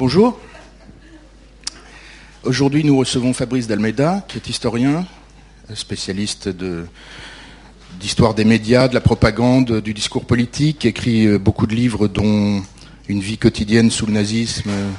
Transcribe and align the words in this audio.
Bonjour. 0.00 0.40
Aujourd'hui, 2.42 2.84
nous 2.84 2.96
recevons 2.96 3.34
Fabrice 3.34 3.66
Dalmeida, 3.66 4.24
qui 4.26 4.38
est 4.38 4.48
historien, 4.48 5.04
spécialiste 5.74 6.48
de, 6.48 6.86
d'histoire 8.00 8.32
des 8.32 8.46
médias, 8.46 8.88
de 8.88 8.94
la 8.94 9.02
propagande, 9.02 9.82
du 9.82 9.92
discours 9.92 10.24
politique, 10.24 10.86
écrit 10.86 11.26
euh, 11.26 11.38
beaucoup 11.38 11.66
de 11.66 11.74
livres, 11.74 12.08
dont 12.08 12.62
Une 13.08 13.20
vie 13.20 13.36
quotidienne 13.36 13.90
sous 13.90 14.06
le 14.06 14.14
nazisme, 14.14 14.70
euh, 14.70 14.90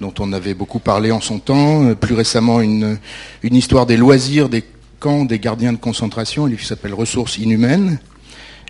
dont 0.00 0.14
on 0.20 0.32
avait 0.32 0.54
beaucoup 0.54 0.78
parlé 0.78 1.10
en 1.10 1.20
son 1.20 1.40
temps. 1.40 1.82
Euh, 1.84 1.96
plus 1.96 2.14
récemment, 2.14 2.60
une, 2.60 2.96
histoire 3.42 3.84
des 3.84 3.96
loisirs, 3.96 4.48
des 4.48 4.62
camps, 5.00 5.24
des 5.24 5.40
gardiens 5.40 5.72
de 5.72 5.78
concentration, 5.78 6.44
un 6.44 6.52
qui 6.52 6.64
s'appelle 6.64 6.94
Ressources 6.94 7.38
inhumaines. 7.38 7.98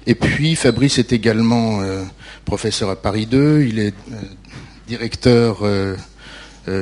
Et 0.06 0.14
puis, 0.14 0.56
Fabrice 0.56 0.98
est 0.98 1.12
également 1.12 1.80
professeur 2.44 2.90
à 2.90 2.96
Paris 2.96 3.24
2. 3.24 3.66
Il 3.66 3.78
est 3.78 3.94
directeur 4.86 5.58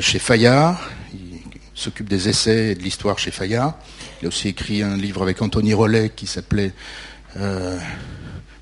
chez 0.00 0.18
Fayard. 0.18 0.80
Il 1.14 1.40
s'occupe 1.74 2.08
des 2.08 2.28
essais 2.28 2.72
et 2.72 2.74
de 2.74 2.82
l'histoire 2.82 3.18
chez 3.18 3.30
Fayard. 3.30 3.74
Il 4.20 4.26
a 4.26 4.28
aussi 4.28 4.48
écrit 4.48 4.82
un 4.82 4.96
livre 4.96 5.22
avec 5.22 5.42
Anthony 5.42 5.74
Rollet 5.74 6.12
qui 6.14 6.28
s'appelait 6.28 6.72
euh, 7.36 7.78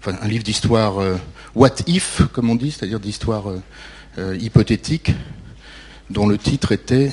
enfin, 0.01 0.17
un 0.23 0.29
livre 0.29 0.45
d'histoire 0.45 1.03
euh, 1.03 1.17
What 1.55 1.75
If, 1.87 2.23
comme 2.33 2.51
on 2.51 2.55
dit, 2.55 2.71
c'est-à-dire 2.71 3.01
d'histoire 3.01 3.45
euh, 4.19 4.39
hypothétique, 4.39 5.13
dont 6.09 6.27
le 6.27 6.39
titre 6.39 6.73
était 6.73 7.13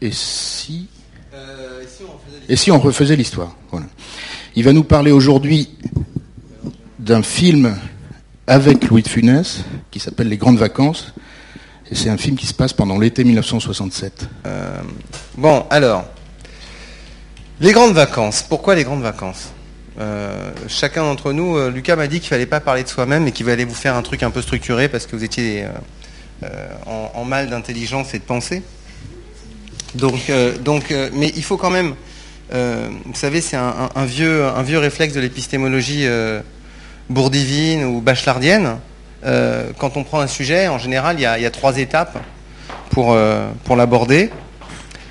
Et 0.00 0.12
si 0.12 0.86
et 2.48 2.56
si 2.56 2.70
on 2.70 2.80
refaisait 2.80 3.16
l'histoire. 3.16 3.54
Il 4.56 4.64
va 4.64 4.72
nous 4.72 4.84
parler 4.84 5.10
aujourd'hui 5.10 5.68
d'un 6.98 7.22
film 7.22 7.76
avec 8.46 8.88
Louis 8.88 9.02
de 9.02 9.08
Funès 9.08 9.64
qui 9.90 10.00
s'appelle 10.00 10.28
Les 10.28 10.38
Grandes 10.38 10.58
Vacances. 10.58 11.12
C'est 11.92 12.10
un 12.10 12.18
film 12.18 12.36
qui 12.36 12.46
se 12.46 12.54
passe 12.54 12.72
pendant 12.72 12.98
l'été 12.98 13.24
1967. 13.24 14.28
bon, 15.36 15.64
alors, 15.70 16.04
les 17.60 17.72
grandes 17.72 17.94
vacances. 17.94 18.44
Pourquoi 18.48 18.76
les 18.76 18.84
grandes 18.84 19.02
vacances? 19.02 19.48
Euh, 19.98 20.52
chacun 20.68 21.02
d'entre 21.02 21.32
nous, 21.32 21.56
euh, 21.56 21.70
Lucas 21.70 21.96
m'a 21.96 22.06
dit 22.06 22.20
qu'il 22.20 22.28
fallait 22.28 22.46
pas 22.46 22.60
parler 22.60 22.84
de 22.84 22.88
soi-même 22.88 23.26
et 23.26 23.32
qu'il 23.32 23.50
allait 23.50 23.64
vous 23.64 23.74
faire 23.74 23.96
un 23.96 24.02
truc 24.02 24.22
un 24.22 24.30
peu 24.30 24.42
structuré 24.42 24.88
parce 24.88 25.06
que 25.06 25.16
vous 25.16 25.24
étiez 25.24 25.66
euh, 26.44 26.68
en, 26.86 27.24
mal 27.24 27.50
d'intelligence 27.50 28.14
et 28.14 28.20
de 28.20 28.24
pensée. 28.24 28.62
Donc, 29.96 30.30
donc 30.60 30.94
mais 31.14 31.32
il 31.34 31.42
faut 31.42 31.56
quand 31.56 31.70
même, 31.70 31.94
vous 32.52 33.14
savez, 33.14 33.40
c'est 33.40 33.56
un, 33.56 34.04
vieux, 34.04 34.44
un 34.44 34.62
vieux 34.62 34.78
réflexe 34.78 35.14
de 35.14 35.20
l'épistémologie 35.20 36.06
bourdivine 37.08 37.84
ou 37.84 38.00
bachelardienne. 38.00 38.76
Quand 39.22 39.96
on 39.96 40.04
prend 40.04 40.20
un 40.20 40.26
sujet, 40.26 40.68
en 40.68 40.78
général, 40.78 41.16
il 41.18 41.22
y 41.22 41.26
a, 41.26 41.50
trois 41.50 41.78
étapes 41.78 42.18
pour, 42.90 43.16
pour 43.64 43.76
l'aborder. 43.76 44.30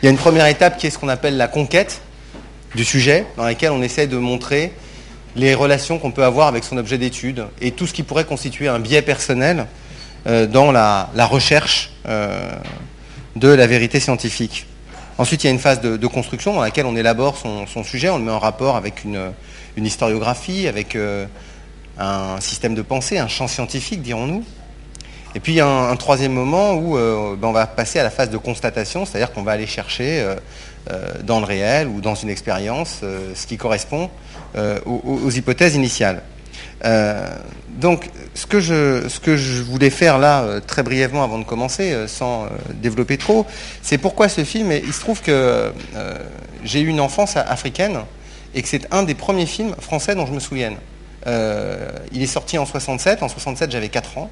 Il 0.01 0.05
y 0.05 0.07
a 0.07 0.11
une 0.11 0.17
première 0.17 0.47
étape 0.47 0.77
qui 0.77 0.87
est 0.87 0.89
ce 0.89 0.97
qu'on 0.97 1.09
appelle 1.09 1.37
la 1.37 1.47
conquête 1.47 2.01
du 2.75 2.85
sujet, 2.85 3.25
dans 3.35 3.43
laquelle 3.43 3.71
on 3.71 3.81
essaie 3.81 4.07
de 4.07 4.17
montrer 4.17 4.71
les 5.35 5.53
relations 5.53 5.99
qu'on 5.99 6.11
peut 6.11 6.23
avoir 6.23 6.47
avec 6.47 6.63
son 6.63 6.77
objet 6.77 6.97
d'étude 6.97 7.45
et 7.61 7.71
tout 7.71 7.87
ce 7.87 7.93
qui 7.93 8.03
pourrait 8.03 8.25
constituer 8.25 8.67
un 8.67 8.79
biais 8.79 9.01
personnel 9.01 9.67
euh, 10.25 10.47
dans 10.47 10.71
la, 10.71 11.09
recherche 11.15 11.93
euh, 12.07 12.51
de 13.35 13.47
la 13.47 13.67
vérité 13.67 13.99
scientifique. 13.99 14.65
Ensuite, 15.17 15.43
il 15.43 15.47
y 15.47 15.49
a 15.49 15.53
une 15.53 15.59
phase 15.59 15.81
de, 15.81 16.07
construction 16.07 16.53
dans 16.53 16.61
laquelle 16.61 16.85
on 16.85 16.95
élabore 16.95 17.37
son, 17.37 17.83
sujet, 17.83 18.09
on 18.09 18.17
le 18.17 18.23
met 18.23 18.31
en 18.31 18.39
rapport 18.39 18.75
avec 18.75 19.03
une, 19.03 19.31
historiographie, 19.77 20.67
avec 20.67 20.95
euh, 20.95 21.25
un 21.99 22.39
système 22.41 22.75
de 22.75 22.81
pensée, 22.81 23.17
un 23.17 23.27
champ 23.27 23.47
scientifique, 23.47 24.01
dirons-nous. 24.01 24.43
Et 25.35 25.39
puis 25.39 25.59
a 25.59 25.67
un, 25.67 25.95
troisième 25.97 26.31
moment 26.31 26.73
où 26.73 26.95
ben, 26.95 27.47
on 27.47 27.51
va 27.51 27.67
passer 27.67 27.99
à 27.99 28.03
la 28.03 28.09
phase 28.09 28.29
de 28.29 28.37
constatation, 28.37 29.05
c'est-à-dire 29.05 29.31
qu'on 29.33 29.43
va 29.43 29.51
aller 29.51 29.67
chercher 29.67 30.25
euh, 30.91 31.05
dans 31.23 31.39
le 31.39 31.45
réel 31.45 31.87
ou 31.87 31.99
dans 31.99 32.15
une 32.15 32.29
expérience, 32.29 33.01
euh, 33.03 33.33
ce 33.35 33.45
qui 33.45 33.57
correspond 33.57 34.09
euh, 34.55 34.79
aux, 34.85 35.29
hypothèses 35.29 35.75
initiales. 35.75 36.21
donc, 37.69 38.09
ce 38.35 38.45
que, 38.45 38.61
je, 38.61 39.09
ce 39.09 39.19
que 39.19 39.35
je 39.35 39.63
voulais 39.63 39.89
faire 39.89 40.17
là, 40.17 40.61
très 40.65 40.83
brièvement 40.83 41.23
avant 41.23 41.39
de 41.39 41.43
commencer, 41.43 42.07
sans 42.07 42.47
développer 42.75 43.17
trop, 43.17 43.45
c'est 43.81 43.97
pourquoi 43.97 44.29
ce 44.29 44.43
film. 44.43 44.71
il 44.71 44.93
se 44.93 45.01
trouve 45.01 45.21
que 45.21 45.73
j'ai 46.63 46.79
eu 46.79 46.87
une 46.87 47.01
enfance 47.01 47.35
africaine 47.35 47.99
et 48.55 48.61
que 48.61 48.67
c'est 48.67 48.87
un 48.93 49.03
des 49.03 49.15
premiers 49.15 49.47
films 49.47 49.75
français 49.79 50.15
dont 50.15 50.25
je 50.25 50.33
me 50.33 50.39
souvienne. 50.39 50.77
Il 51.25 52.21
est 52.21 52.27
sorti 52.27 52.57
en 52.57 52.65
67. 52.65 53.23
En 53.23 53.29
67, 53.29 53.71
j'avais 53.71 53.89
4 53.89 54.17
ans. 54.17 54.29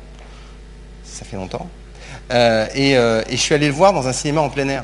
Ça 1.04 1.26
fait 1.26 1.38
longtemps. 1.38 1.68
et, 2.32 2.96
je 2.96 3.36
suis 3.36 3.56
allé 3.56 3.68
le 3.68 3.74
voir 3.74 3.94
dans 3.94 4.08
un 4.08 4.14
cinéma 4.14 4.42
en 4.42 4.50
plein 4.50 4.68
air. 4.68 4.84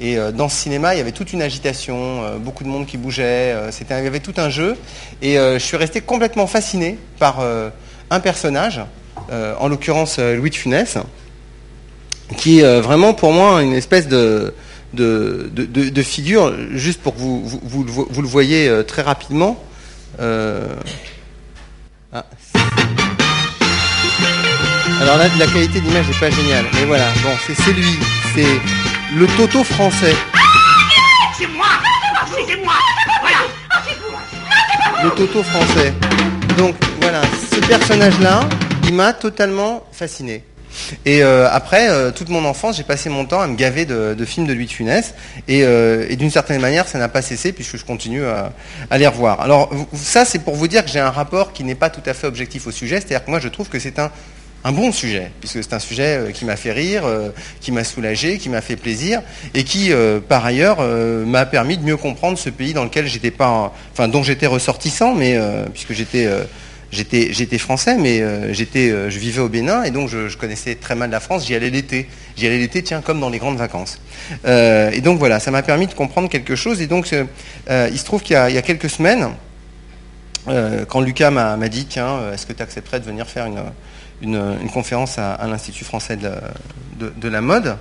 Et 0.00 0.16
euh, 0.16 0.30
dans 0.30 0.48
ce 0.48 0.56
cinéma, 0.56 0.94
il 0.94 0.98
y 0.98 1.00
avait 1.00 1.12
toute 1.12 1.32
une 1.32 1.42
agitation, 1.42 2.22
euh, 2.22 2.38
beaucoup 2.38 2.62
de 2.62 2.68
monde 2.68 2.86
qui 2.86 2.96
bougeait, 2.96 3.52
euh, 3.52 3.70
il 3.80 4.04
y 4.04 4.06
avait 4.06 4.20
tout 4.20 4.34
un 4.36 4.48
jeu. 4.48 4.76
Et 5.22 5.34
je 5.34 5.58
suis 5.58 5.76
resté 5.76 6.00
complètement 6.00 6.46
fasciné 6.46 6.98
par 7.18 7.44
un 8.10 8.20
personnage, 8.20 8.80
en 9.30 9.68
l'occurrence 9.68 10.18
Louis 10.18 10.50
de 10.50 10.54
Funès, 10.54 10.98
qui 12.36 12.60
est 12.60 12.80
vraiment 12.80 13.14
pour 13.14 13.32
moi 13.32 13.62
une 13.62 13.72
espèce 13.72 14.06
de, 14.06 14.54
de, 14.94 16.02
figure, 16.02 16.54
juste 16.72 17.00
pour 17.00 17.14
que 17.14 17.20
vous, 17.20 17.42
vous, 17.44 18.22
le 18.22 18.28
voyez 18.28 18.70
très 18.86 19.02
rapidement. 19.02 19.62
Ah. 22.10 22.24
Alors 25.02 25.18
là, 25.18 25.26
la 25.38 25.46
qualité 25.46 25.80
d'image 25.80 26.06
n'est 26.08 26.18
pas 26.18 26.30
géniale, 26.30 26.64
mais 26.74 26.86
voilà, 26.86 27.04
bon, 27.22 27.30
c'est 27.46 27.72
lui, 27.72 27.98
c'est 28.34 28.60
le 29.14 29.26
Toto 29.36 29.62
français. 29.62 30.16
C'est 31.38 31.46
moi 31.48 31.66
C'est 32.46 32.56
moi 32.64 32.72
Voilà 33.20 35.04
Le 35.04 35.10
Toto 35.10 35.42
français. 35.42 35.92
Donc 36.56 36.76
voilà, 37.02 37.20
ce 37.52 37.60
personnage-là, 37.60 38.40
il 38.84 38.94
m'a 38.94 39.12
totalement 39.12 39.84
fasciné. 39.92 40.44
Et 41.04 41.22
euh, 41.22 41.48
après, 41.50 41.88
euh, 41.88 42.10
toute 42.10 42.28
mon 42.28 42.44
enfance, 42.44 42.76
j'ai 42.76 42.82
passé 42.82 43.08
mon 43.08 43.24
temps 43.24 43.40
à 43.40 43.46
me 43.46 43.56
gaver 43.56 43.84
de, 43.86 44.24
films 44.24 44.46
de 44.46 44.52
Louis 44.52 44.66
de 44.66 44.72
Funès. 44.72 45.14
Euh, 45.48 46.06
et, 46.08 46.16
d'une 46.16 46.30
certaine 46.30 46.60
manière, 46.60 46.88
ça 46.88 46.98
n'a 46.98 47.08
pas 47.08 47.22
cessé 47.22 47.52
puisque 47.52 47.76
je 47.76 47.84
continue 47.84 48.24
à, 48.24 48.98
les 48.98 49.06
revoir. 49.06 49.40
Alors 49.40 49.70
ça, 49.94 50.24
c'est 50.24 50.40
pour 50.40 50.54
vous 50.54 50.68
dire 50.68 50.84
que 50.84 50.90
j'ai 50.90 51.00
un 51.00 51.10
rapport 51.10 51.52
qui 51.52 51.64
n'est 51.64 51.74
pas 51.74 51.90
tout 51.90 52.02
à 52.06 52.14
fait 52.14 52.26
objectif 52.26 52.66
au 52.66 52.70
sujet. 52.70 52.96
C'est-à-dire 52.96 53.24
que 53.24 53.30
moi, 53.30 53.40
je 53.40 53.48
trouve 53.48 53.68
que 53.68 53.78
c'est 53.78 53.98
un 53.98 54.10
un 54.64 54.72
bon 54.72 54.90
sujet, 54.90 55.30
puisque 55.38 55.62
c'est 55.62 55.72
un 55.72 55.78
sujet 55.78 56.32
qui 56.34 56.44
m'a 56.44 56.56
fait 56.56 56.72
rire, 56.72 57.04
qui 57.60 57.70
m'a 57.70 57.84
soulagé, 57.84 58.38
qui 58.38 58.48
m'a 58.48 58.60
fait 58.60 58.74
plaisir, 58.74 59.22
et 59.54 59.62
qui, 59.62 59.92
par 60.28 60.44
ailleurs, 60.44 60.82
m'a 60.82 61.46
permis 61.46 61.78
de 61.78 61.84
mieux 61.84 61.96
comprendre 61.96 62.36
ce 62.36 62.50
pays 62.50 62.74
dans 62.74 62.82
lequel 62.82 63.06
j'étais 63.06 63.30
pas, 63.30 63.72
enfin, 63.92 64.08
dont 64.08 64.24
j'étais 64.24 64.48
ressortissant, 64.48 65.14
mais 65.14 65.38
puisque 65.72 65.92
j'étais 65.92 66.28
j'étais 66.92 67.58
français 67.58 67.96
mais 67.98 68.22
j'étais 68.54 69.10
je 69.10 69.18
vivais 69.18 69.40
au 69.40 69.48
Bénin 69.48 69.82
et 69.84 69.90
donc 69.90 70.08
je, 70.08 70.36
connaissais 70.36 70.74
très 70.74 70.94
mal 70.94 71.10
la 71.10 71.20
France. 71.20 71.46
J'y 71.46 71.54
allais 71.54 71.70
l'été. 71.70 72.08
J'y 72.36 72.46
allais 72.46 72.58
l'été 72.58 72.82
tiens 72.82 73.00
comme 73.00 73.20
dans 73.20 73.30
les 73.30 73.38
grandes 73.38 73.58
vacances. 73.58 74.00
Et 74.46 75.00
donc 75.00 75.18
voilà 75.18 75.40
ça 75.40 75.50
m'a 75.50 75.62
permis 75.62 75.86
de 75.86 75.94
comprendre 75.94 76.28
quelque 76.28 76.56
chose. 76.56 76.80
Et 76.80 76.86
donc 76.86 77.10
il 77.12 77.98
se 77.98 78.04
trouve 78.04 78.22
qu'il 78.22 78.34
y, 78.34 78.36
a 78.36 78.62
quelques 78.62 78.90
semaines 78.90 79.28
quand 80.46 81.00
Lucas 81.00 81.30
m'a 81.30 81.68
dit 81.68 81.86
tiens 81.86 82.32
est-ce 82.32 82.46
que 82.46 82.52
tu 82.52 82.62
accepterais 82.62 83.00
de 83.00 83.04
venir 83.04 83.26
faire 83.26 83.46
une 83.46 83.62
une, 84.22 84.70
conférence 84.72 85.18
à, 85.18 85.46
l'Institut 85.46 85.84
français 85.84 86.16
de, 86.16 87.28
la 87.28 87.40
mode? 87.40 87.76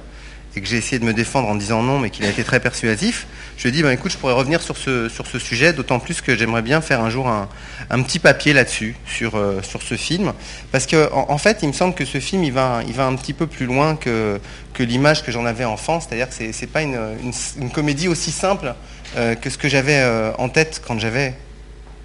Et 0.56 0.62
que 0.62 0.68
j'ai 0.68 0.78
essayé 0.78 1.00
de 1.00 1.06
me 1.06 1.14
défendre 1.14 1.48
en 1.48 1.56
disant 1.56 1.84
non, 1.84 2.00
mais 2.00 2.10
qu'il 2.10 2.26
a 2.26 2.30
été 2.30 2.44
très 2.44 2.60
persuasif, 2.60 3.28
je 3.58 3.64
lui 3.64 3.70
ai 3.70 3.72
dit, 3.72 3.82
ben, 3.82 3.90
écoute, 3.90 4.12
je 4.12 4.18
pourrais 4.18 4.34
revenir 4.34 4.62
sur 4.62 4.78
ce, 4.78 5.10
sur 5.10 5.26
ce 5.26 5.40
sujet, 5.40 5.74
d'autant 5.74 5.98
plus 5.98 6.22
que 6.22 6.36
j'aimerais 6.36 6.62
bien 6.62 6.80
faire 6.80 7.02
un 7.02 7.10
jour 7.10 7.28
un, 7.28 7.48
petit 8.04 8.20
papier 8.20 8.54
là-dessus, 8.54 8.96
sur, 9.08 9.36
euh, 9.36 9.64
sur 9.64 9.82
ce 9.82 9.96
film. 9.96 10.34
Parce 10.72 10.86
qu'en 10.86 11.26
en, 11.28 11.38
fait, 11.40 11.60
il 11.64 11.70
me 11.70 11.74
semble 11.74 11.96
que 11.96 12.06
ce 12.06 12.20
film, 12.20 12.44
il 12.44 12.54
va, 12.54 12.82
il 12.88 12.94
va 12.94 13.08
un 13.08 13.16
petit 13.16 13.34
peu 13.34 13.48
plus 13.48 13.66
loin 13.66 13.96
que, 13.96 14.40
que 14.76 14.84
l'image 14.84 15.24
que 15.24 15.32
j'en 15.32 15.44
avais 15.44 15.66
enfant, 15.66 16.00
c'est-à-dire 16.00 16.30
que 16.30 16.36
ce 16.36 16.44
n'est 16.44 16.68
pas 16.68 16.84
une, 16.84 17.00
une, 17.60 17.72
comédie 17.72 18.08
aussi 18.08 18.32
simple 18.32 18.76
euh, 19.18 19.34
que 19.34 19.50
ce 19.50 19.58
que 19.58 19.68
j'avais 19.68 20.02
euh, 20.02 20.32
en 20.38 20.50
tête 20.50 20.80
quand 20.86 21.00
j'avais 21.00 21.34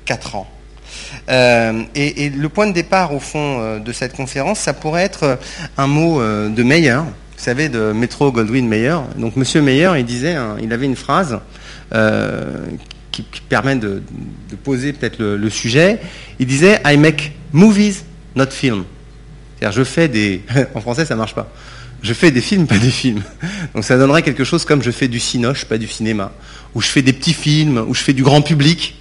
4 0.07 0.37
ans. 0.37 0.49
Et, 1.29 2.31
le 2.31 2.49
point 2.49 2.67
de 2.67 2.73
départ, 2.73 3.15
au 3.15 3.21
fond, 3.21 3.79
de 3.79 3.93
cette 3.93 4.15
conférence, 4.15 4.59
ça 4.59 4.73
pourrait 4.73 5.03
être 5.03 5.39
un 5.77 5.87
mot 5.87 6.21
de 6.23 6.63
vous 6.63 7.07
savez, 7.43 7.69
de 7.69 7.93
Metro 7.93 8.31
Goldwyn 8.33 8.67
Mayer. 8.67 8.99
Donc, 9.17 9.37
Monsieur 9.37 9.61
Meyer, 9.63 9.93
il 9.99 10.05
disait, 10.05 10.35
hein, 10.35 10.57
il 10.63 10.73
avait 10.73 10.87
une 10.87 10.97
phrase 10.97 11.39
qui, 13.11 13.25
permet 13.49 13.77
de, 13.77 14.03
poser 14.65 14.93
peut-être 14.93 15.19
le, 15.19 15.51
sujet. 15.51 16.01
Il 16.39 16.47
disait, 16.47 16.81
I 16.85 16.97
make 16.97 17.33
movies, 17.53 18.05
not 18.35 18.51
films. 18.51 18.85
C'est-à-dire, 19.59 19.79
je 19.79 19.85
fais 19.85 20.09
des, 20.09 20.43
en 20.75 20.81
français, 20.81 21.05
ça 21.05 21.17
marche 21.17 21.35
pas. 21.35 21.53
Je 22.03 22.15
fais 22.15 22.31
des 22.31 22.41
films, 22.41 22.67
pas 22.67 22.79
des 22.79 22.91
films. 22.91 23.23
Donc, 23.75 23.85
ça 23.85 23.97
donnerait 23.97 24.23
quelque 24.23 24.45
chose 24.45 24.65
comme 24.65 24.83
je 24.83 24.91
fais 24.91 25.09
du 25.09 25.21
cinoche, 25.21 25.67
pas 25.67 25.79
du 25.79 25.87
cinéma. 25.87 26.33
Ou 26.75 26.81
je 26.81 26.89
fais 26.89 27.03
des 27.03 27.13
petits 27.13 27.35
films, 27.35 27.85
ou 27.87 27.95
je 27.95 28.03
fais 28.03 28.13
du 28.13 28.25
grand 28.25 28.43
public, 28.43 28.97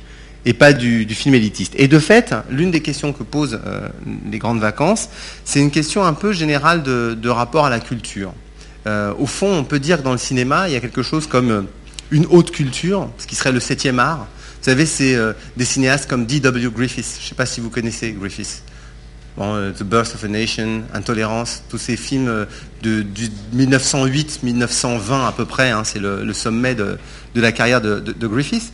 et 0.45 0.53
pas 0.53 0.73
du, 0.73 1.07
film 1.09 1.35
élitiste. 1.35 1.73
Et 1.77 1.87
de 1.87 1.99
fait, 1.99 2.33
l'une 2.49 2.71
des 2.71 2.81
questions 2.81 3.13
que 3.13 3.23
posent 3.23 3.59
les 4.31 4.39
grandes 4.39 4.59
vacances, 4.59 5.09
c'est 5.45 5.59
une 5.59 5.71
question 5.71 6.03
un 6.03 6.13
peu 6.13 6.33
générale 6.33 6.83
de, 6.83 7.29
rapport 7.29 7.65
à 7.65 7.69
la 7.69 7.79
culture. 7.79 8.33
au 8.87 9.25
fond, 9.27 9.53
on 9.53 9.63
peut 9.63 9.79
dire 9.79 9.99
que 9.99 10.03
dans 10.03 10.11
le 10.11 10.17
cinéma, 10.17 10.67
il 10.67 10.73
y 10.73 10.75
a 10.75 10.79
quelque 10.79 11.03
chose 11.03 11.27
comme 11.27 11.67
une 12.09 12.25
haute 12.29 12.51
culture, 12.51 13.09
ce 13.17 13.27
qui 13.27 13.35
serait 13.35 13.51
le 13.51 13.59
septième 13.59 13.99
art. 13.99 14.27
Vous 14.61 14.65
savez, 14.65 14.85
c'est 14.85 15.15
des 15.57 15.65
cinéastes 15.65 16.09
comme 16.09 16.25
D.W. 16.25 16.69
Griffiths. 16.71 17.17
Je 17.19 17.25
ne 17.25 17.29
sais 17.29 17.35
pas 17.35 17.45
si 17.45 17.61
vous 17.61 17.69
connaissez 17.69 18.11
Griffiths. 18.11 18.63
Euh, 19.39 19.71
The 19.71 19.83
Birth 19.83 20.13
of 20.15 20.23
a 20.25 20.27
Nation, 20.27 20.83
Intolérance, 20.93 21.63
tous 21.69 21.77
ces 21.77 21.95
films 21.95 22.27
euh, 22.27 22.45
de, 22.81 23.05
1908-1920 23.55 25.27
à 25.27 25.31
peu 25.31 25.45
près, 25.45 25.71
hein, 25.71 25.83
c'est 25.85 25.99
le, 25.99 26.33
sommet 26.33 26.75
de, 26.75 26.97
la 27.35 27.51
carrière 27.51 27.79
de, 27.81 28.27
Griffith. 28.27 28.73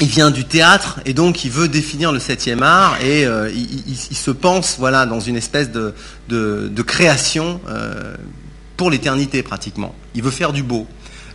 Il 0.00 0.08
vient 0.08 0.30
du 0.30 0.44
théâtre 0.44 1.00
et 1.06 1.14
donc 1.14 1.44
il 1.44 1.50
veut 1.50 1.68
définir 1.68 2.12
le 2.12 2.18
septième 2.18 2.62
art 2.62 3.00
et 3.02 3.24
euh, 3.24 3.50
il, 3.50 3.96
se 3.96 4.30
pense 4.30 4.76
voilà 4.78 5.06
dans 5.06 5.20
une 5.20 5.36
espèce 5.36 5.70
de, 5.70 5.94
création 6.82 7.60
pour 8.76 8.90
l'éternité 8.90 9.42
pratiquement. 9.42 9.94
Il 10.14 10.22
veut 10.22 10.30
faire 10.30 10.52
du 10.52 10.62
beau. 10.62 10.86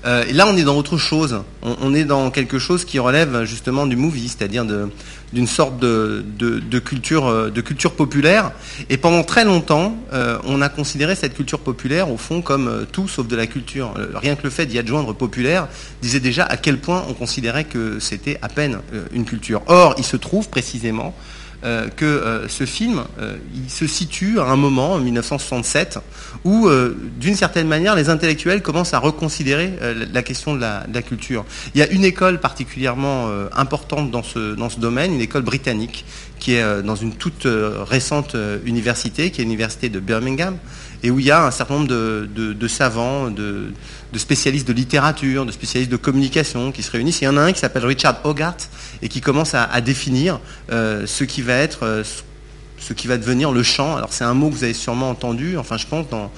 Et 0.04 0.34
là, 0.34 0.48
on 0.48 0.58
est 0.58 0.64
dans 0.64 0.78
autre 0.78 0.98
chose. 0.98 1.44
On, 1.62 1.94
est 1.94 2.06
dans 2.06 2.32
quelque 2.32 2.58
chose 2.58 2.86
qui 2.86 2.98
relève 2.98 3.44
justement 3.44 3.86
du 3.86 3.96
movie, 3.96 4.30
c'est-à-dire 4.30 4.66
d'une 5.34 5.48
sorte 5.48 5.80
de, 5.80 6.80
culture, 6.80 7.28
euh, 7.28 7.50
de 7.50 7.62
culture 7.62 7.94
populaire. 7.94 8.52
Et 8.90 8.98
pendant 8.98 9.24
très 9.24 9.46
longtemps, 9.46 9.96
euh, 10.14 10.38
on 10.44 10.62
a 10.62 10.70
considéré 10.70 11.16
cette 11.16 11.36
culture 11.36 11.60
populaire, 11.60 12.10
au 12.10 12.18
fond, 12.18 12.42
comme 12.42 12.68
euh, 12.68 12.86
tout 12.92 13.08
sauf 13.08 13.28
de 13.28 13.36
la 13.36 13.48
culture. 13.48 13.94
rien 14.16 14.36
que 14.36 14.44
le 14.44 14.50
fait 14.50 14.66
d'y 14.66 14.80
adjoindre 14.80 15.14
populaire 15.14 15.68
disait 16.02 16.20
déjà 16.20 16.46
à 16.46 16.58
quel 16.58 16.80
point 16.80 17.04
on 17.08 17.14
considérait 17.14 17.66
que 17.66 18.00
c'était 18.00 18.40
à 18.42 18.50
peine 18.50 18.80
une 19.14 19.26
culture. 19.26 19.62
Or, 19.68 19.96
il 19.98 20.04
se 20.04 20.18
trouve 20.18 20.50
précisément 20.50 21.14
euh, 21.64 21.90
que 21.90 22.06
euh, 22.06 22.48
ce 22.48 22.66
film, 22.66 23.04
euh, 23.20 23.36
il 23.54 23.70
se 23.70 23.86
situe 23.86 24.40
à 24.40 24.46
un 24.46 24.56
moment, 24.56 24.94
en 24.94 25.00
1967, 25.00 26.00
où, 26.44 26.68
d'une 27.20 27.36
certaine 27.36 27.68
manière, 27.68 27.96
les 27.96 28.10
intellectuels 28.10 28.64
commencent 28.64 28.96
à 28.96 29.00
reconsidérer 29.00 29.74
la 30.12 30.24
question 30.24 30.56
de 30.56 30.62
la, 30.62 31.02
culture. 31.04 31.46
Il 31.76 31.80
y 31.80 31.84
a 31.84 31.90
une 31.92 32.04
école 32.04 32.40
particulièrement 32.40 33.30
importante 33.56 34.10
dans 34.10 34.24
ce, 34.24 34.56
dans 34.56 34.70
ce 34.70 34.80
domaine, 34.80 35.14
une 35.14 35.22
école 35.22 35.44
britannique, 35.44 36.04
qui 36.40 36.56
est 36.56 36.82
dans 36.82 36.96
une 36.96 37.14
toute 37.14 37.46
récente 37.46 38.36
université, 38.66 39.30
qui 39.30 39.42
est 39.42 39.44
l'université 39.44 39.90
de 39.90 40.00
Birmingham, 40.00 40.58
et 41.04 41.12
où 41.12 41.20
il 41.20 41.26
y 41.26 41.32
a 41.32 41.46
un 41.46 41.52
certain 41.52 41.76
nombre 41.76 41.88
de, 41.88 42.68
savants, 42.68 43.30
de, 43.30 43.72
spécialistes 44.16 44.68
de 44.68 44.74
littérature, 44.74 45.46
de 45.46 45.52
spécialistes 45.52 45.92
de 45.92 45.98
communication 45.98 46.72
qui 46.72 46.84
se 46.84 46.92
réunissent. 46.92 47.22
il 47.22 47.26
y 47.26 47.28
en 47.28 47.38
a 47.38 47.42
un 47.42 47.52
qui 47.52 47.60
s'appelle 47.60 47.86
Richard 47.86 48.20
Hogarth 48.24 48.70
et 49.02 49.10
qui 49.10 49.22
commence 49.22 49.54
à, 49.54 49.82
définir 49.82 50.40
euh, 50.72 51.06
ce 51.08 51.24
qui 51.24 51.42
va 51.42 51.56
être, 51.56 51.84
euh, 51.84 52.04
ce 52.78 52.94
qui 52.94 53.08
va 53.08 53.18
devenir 53.18 53.52
le 53.52 53.64
chant. 53.64 53.96
Alors 53.96 54.14
c'est 54.14 54.24
un 54.24 54.34
mot 54.34 54.50
que 54.50 54.56
vous 54.56 54.64
avez 54.64 54.74
sûrement 54.74 55.10
entendu, 55.10 55.58
enfin 55.58 55.78
je 55.78 55.88
pense 55.88 56.06
dans, 56.10 56.32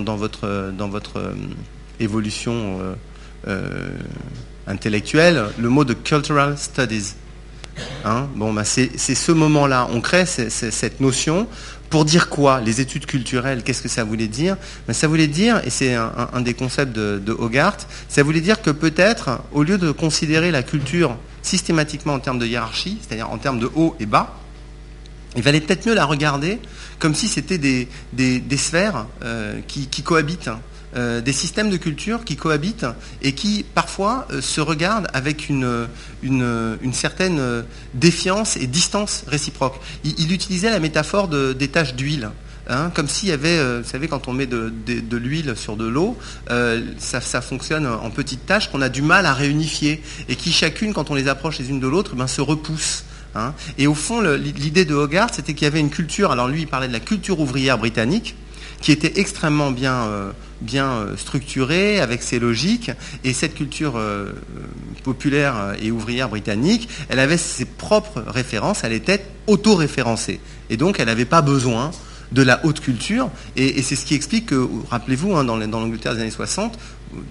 dans, 0.00 0.16
votre, 0.16 0.72
dans 0.76 0.88
votre 0.88 1.18
euh, 1.18 1.32
évolution 1.98 2.80
intellectuelle, 4.66 5.46
le 5.58 5.68
mot 5.68 5.84
de 5.84 5.94
cultural 5.94 6.56
studies. 6.58 7.14
Hein 8.04 8.28
bon, 8.34 8.52
bah 8.52 8.64
c'est 8.64 8.96
ce 8.96 9.32
moment-là. 9.32 9.88
On 9.92 10.00
crée 10.00 10.26
cette 10.26 11.00
notion 11.00 11.46
pour 11.92 12.04
dire 12.06 12.30
quoi 12.30 12.62
Les 12.62 12.80
études 12.80 13.04
culturelles, 13.04 13.62
qu'est-ce 13.62 13.82
que 13.82 13.88
ça 13.88 14.02
voulait 14.02 14.26
dire? 14.26 14.56
Ben, 14.86 14.94
Ça 14.94 15.06
voulait 15.06 15.26
dire, 15.26 15.60
et 15.64 15.70
c'est 15.70 15.94
un, 15.94 16.40
des 16.40 16.54
concepts 16.54 16.94
de, 16.94 17.36
Hogarth, 17.38 17.86
ça 18.08 18.22
voulait 18.22 18.40
dire 18.40 18.62
que 18.62 18.70
peut-être, 18.70 19.42
au 19.52 19.62
lieu 19.62 19.76
de 19.76 19.90
considérer 19.90 20.50
la 20.50 20.62
culture 20.62 21.16
systématiquement 21.42 22.14
en 22.14 22.18
termes 22.18 22.38
de 22.38 22.46
hiérarchie, 22.46 22.98
c'est-à-dire 23.02 23.30
en 23.30 23.36
termes 23.36 23.58
de 23.58 23.70
haut 23.74 23.94
et 24.00 24.06
bas, 24.06 24.38
il 25.36 25.42
valait 25.42 25.60
peut-être 25.60 25.86
mieux 25.86 25.94
la 25.94 26.06
regarder 26.06 26.60
comme 26.98 27.14
si 27.14 27.28
c'était 27.28 27.58
des, 27.58 27.88
sphères 28.56 29.06
euh, 29.22 29.60
qui, 29.66 30.02
cohabitent. 30.02 30.50
Euh, 30.94 31.22
des 31.22 31.32
systèmes 31.32 31.70
de 31.70 31.78
culture 31.78 32.22
qui 32.22 32.36
cohabitent 32.36 32.86
et 33.22 33.32
qui 33.32 33.64
parfois 33.74 34.28
euh, 34.30 34.42
se 34.42 34.60
regardent 34.60 35.08
avec 35.14 35.48
une, 35.48 35.88
une, 36.22 36.92
certaine 36.92 37.38
euh, 37.38 37.62
défiance 37.94 38.58
et 38.58 38.66
distance 38.66 39.24
réciproque. 39.26 39.80
Il, 40.04 40.32
utilisait 40.32 40.70
la 40.70 40.80
métaphore 40.80 41.28
des 41.28 41.68
taches 41.68 41.94
d'huile. 41.94 42.30
Hein, 42.68 42.90
comme 42.94 43.08
s'il 43.08 43.30
y 43.30 43.32
avait, 43.32 43.80
vous 43.80 43.88
savez, 43.88 44.06
quand 44.06 44.28
on 44.28 44.32
met 44.32 44.46
de, 44.46 45.16
l'huile 45.16 45.54
sur 45.56 45.76
de 45.76 45.86
l'eau, 45.86 46.16
ça, 46.98 47.40
fonctionne 47.40 47.86
en 47.86 48.10
petites 48.10 48.46
taches 48.46 48.70
qu'on 48.70 48.82
a 48.82 48.88
du 48.88 49.02
mal 49.02 49.26
à 49.26 49.32
réunifier 49.32 50.02
et 50.28 50.36
qui 50.36 50.52
chacune, 50.52 50.92
quand 50.92 51.10
on 51.10 51.14
les 51.14 51.28
approche 51.28 51.58
les 51.58 51.70
unes 51.70 51.80
de 51.80 51.88
l'autre, 51.88 52.14
ben, 52.14 52.26
se 52.26 52.40
repoussent. 52.40 53.04
Hein. 53.34 53.54
Et 53.78 53.86
au 53.86 53.94
fond, 53.94 54.20
l'idée 54.20 54.84
de 54.84 54.94
Hogarth, 54.94 55.34
c'était 55.34 55.54
qu'il 55.54 55.64
y 55.64 55.68
avait 55.68 55.80
une 55.80 55.90
culture, 55.90 56.30
alors 56.30 56.48
lui, 56.48 56.62
il 56.62 56.68
parlait 56.68 56.88
de 56.88 56.92
la 56.92 57.00
culture 57.00 57.40
ouvrière 57.40 57.78
britannique, 57.78 58.36
qui 58.82 58.92
était 58.92 59.18
extrêmement 59.18 59.70
bien 59.70 60.32
bien 60.62 60.92
euh, 60.92 61.16
structurée, 61.16 62.00
avec 62.00 62.22
ses 62.22 62.38
logiques. 62.38 62.90
Et 63.24 63.32
cette 63.32 63.54
culture 63.54 63.94
euh, 63.96 64.32
populaire 65.02 65.74
et 65.80 65.90
ouvrière 65.90 66.28
britannique, 66.28 66.88
elle 67.08 67.18
avait 67.18 67.36
ses 67.36 67.64
propres 67.64 68.24
références, 68.26 68.84
elle 68.84 68.92
était 68.92 69.24
auto-référencée. 69.46 70.40
Et 70.70 70.76
donc, 70.76 70.98
elle 70.98 71.06
n'avait 71.06 71.24
pas 71.24 71.42
besoin 71.42 71.90
de 72.30 72.42
la 72.42 72.64
haute 72.64 72.80
culture. 72.80 73.30
Et, 73.56 73.82
c'est 73.82 73.96
ce 73.96 74.06
qui 74.06 74.14
explique 74.14 74.46
que, 74.46 74.68
rappelez-vous, 74.88 75.36
hein, 75.36 75.44
dans 75.44 75.56
l'Angleterre 75.56 76.14
des 76.14 76.22
années 76.22 76.30
60, 76.30 76.78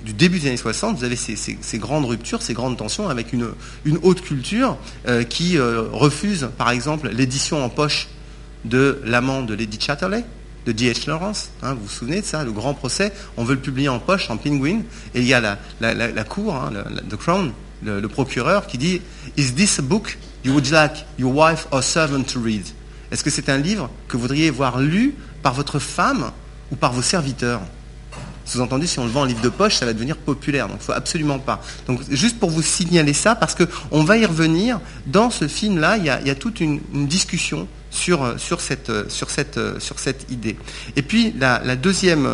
du 0.05 0.13
début 0.13 0.37
des 0.37 0.49
années 0.49 0.57
60, 0.57 0.99
vous 0.99 1.03
avez 1.03 1.15
ces, 1.15 1.77
grandes 1.79 2.05
ruptures, 2.05 2.43
ces 2.43 2.53
grandes 2.53 2.77
tensions 2.77 3.09
avec 3.09 3.33
une, 3.33 3.47
haute 4.03 4.21
culture 4.21 4.77
euh, 5.07 5.23
qui 5.23 5.57
refuse, 5.57 6.49
par 6.55 6.69
exemple, 6.69 7.09
l'édition 7.11 7.63
en 7.63 7.69
poche 7.69 8.09
de 8.63 9.01
l'amant 9.05 9.41
de 9.41 9.55
Lady 9.55 9.79
Chatterley, 9.81 10.23
de 10.65 10.71
D.H. 10.71 11.07
Lawrence. 11.07 11.49
Hein, 11.63 11.73
vous 11.73 11.83
vous 11.83 11.89
souvenez 11.89 12.21
de 12.21 12.25
ça, 12.25 12.43
le 12.43 12.51
grand 12.51 12.73
procès 12.73 13.13
On 13.37 13.43
veut 13.43 13.55
le 13.55 13.61
publier 13.61 13.89
en 13.89 13.99
poche, 13.99 14.29
en 14.29 14.37
penguin. 14.37 14.81
Et 15.13 15.21
il 15.21 15.27
y 15.27 15.33
a 15.33 15.39
la, 15.41 16.23
cour, 16.23 16.55
hein, 16.55 16.71
the 17.09 17.15
Crown, 17.15 17.51
le, 17.83 18.07
procureur, 18.07 18.67
qui 18.67 18.77
dit 18.77 19.01
Is 19.37 19.53
this 19.53 19.79
a 19.79 19.81
book 19.81 20.17
you 20.43 20.53
would 20.53 20.69
like 20.69 21.05
your 21.17 21.33
wife 21.35 21.67
or 21.71 21.83
servant 21.83 22.23
to 22.23 22.39
read? 22.39 22.65
Est-ce 23.11 23.23
que 23.23 23.29
c'est 23.29 23.49
un 23.49 23.57
livre 23.57 23.89
que 24.07 24.15
vous 24.15 24.21
voudriez 24.21 24.49
voir 24.49 24.79
lu 24.79 25.15
par 25.43 25.53
votre 25.53 25.79
femme 25.79 26.31
ou 26.71 26.75
par 26.75 26.93
vos 26.93 27.01
serviteurs? 27.01 27.61
Sous-entendu, 28.45 28.87
si 28.87 28.99
on 28.99 29.05
le 29.05 29.11
vend 29.11 29.21
en 29.21 29.25
livre 29.25 29.41
de 29.41 29.49
poche, 29.49 29.75
ça 29.75 29.85
va 29.85 29.93
devenir 29.93 30.17
populaire. 30.17 30.67
Donc, 30.67 30.77
il 30.77 30.81
ne 30.81 30.85
faut 30.85 30.91
absolument 30.93 31.39
pas. 31.39 31.61
Donc, 31.87 32.01
juste 32.09 32.39
pour 32.39 32.49
vous 32.49 32.61
signaler 32.61 33.13
ça, 33.13 33.35
parce 33.35 33.55
qu'on 33.55 34.03
va 34.03 34.17
y 34.17 34.25
revenir, 34.25 34.79
dans 35.05 35.29
ce 35.29 35.47
film-là, 35.47 35.97
il, 35.97 36.05
y 36.05 36.09
a, 36.09 36.35
toute 36.35 36.59
une 36.59 36.81
discussion 36.91 37.67
sur, 37.91 38.23
euh, 38.23 38.37
euh, 38.51 38.75
euh, 39.57 39.79
sur 39.79 39.99
cette 39.99 40.31
idée. 40.31 40.57
Et 40.95 41.01
puis 41.01 41.35
la, 41.37 41.75
deuxième, 41.75 42.27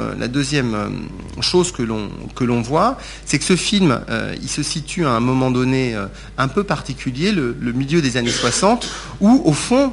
chose 1.41 1.71
que 1.71 1.83
l'on, 1.83 2.61
voit, 2.61 2.97
c'est 3.25 3.39
que 3.39 3.43
ce 3.43 3.55
film, 3.55 3.99
il 4.41 4.49
se 4.49 4.63
situe 4.63 5.05
à 5.05 5.11
un 5.11 5.19
moment 5.19 5.51
donné 5.51 5.95
un 6.37 6.47
peu 6.47 6.63
particulier, 6.63 7.31
le, 7.31 7.71
milieu 7.73 8.01
des 8.01 8.17
années 8.17 8.31
60, 8.31 8.87
où 9.19 9.41
au 9.43 9.53
fond, 9.53 9.91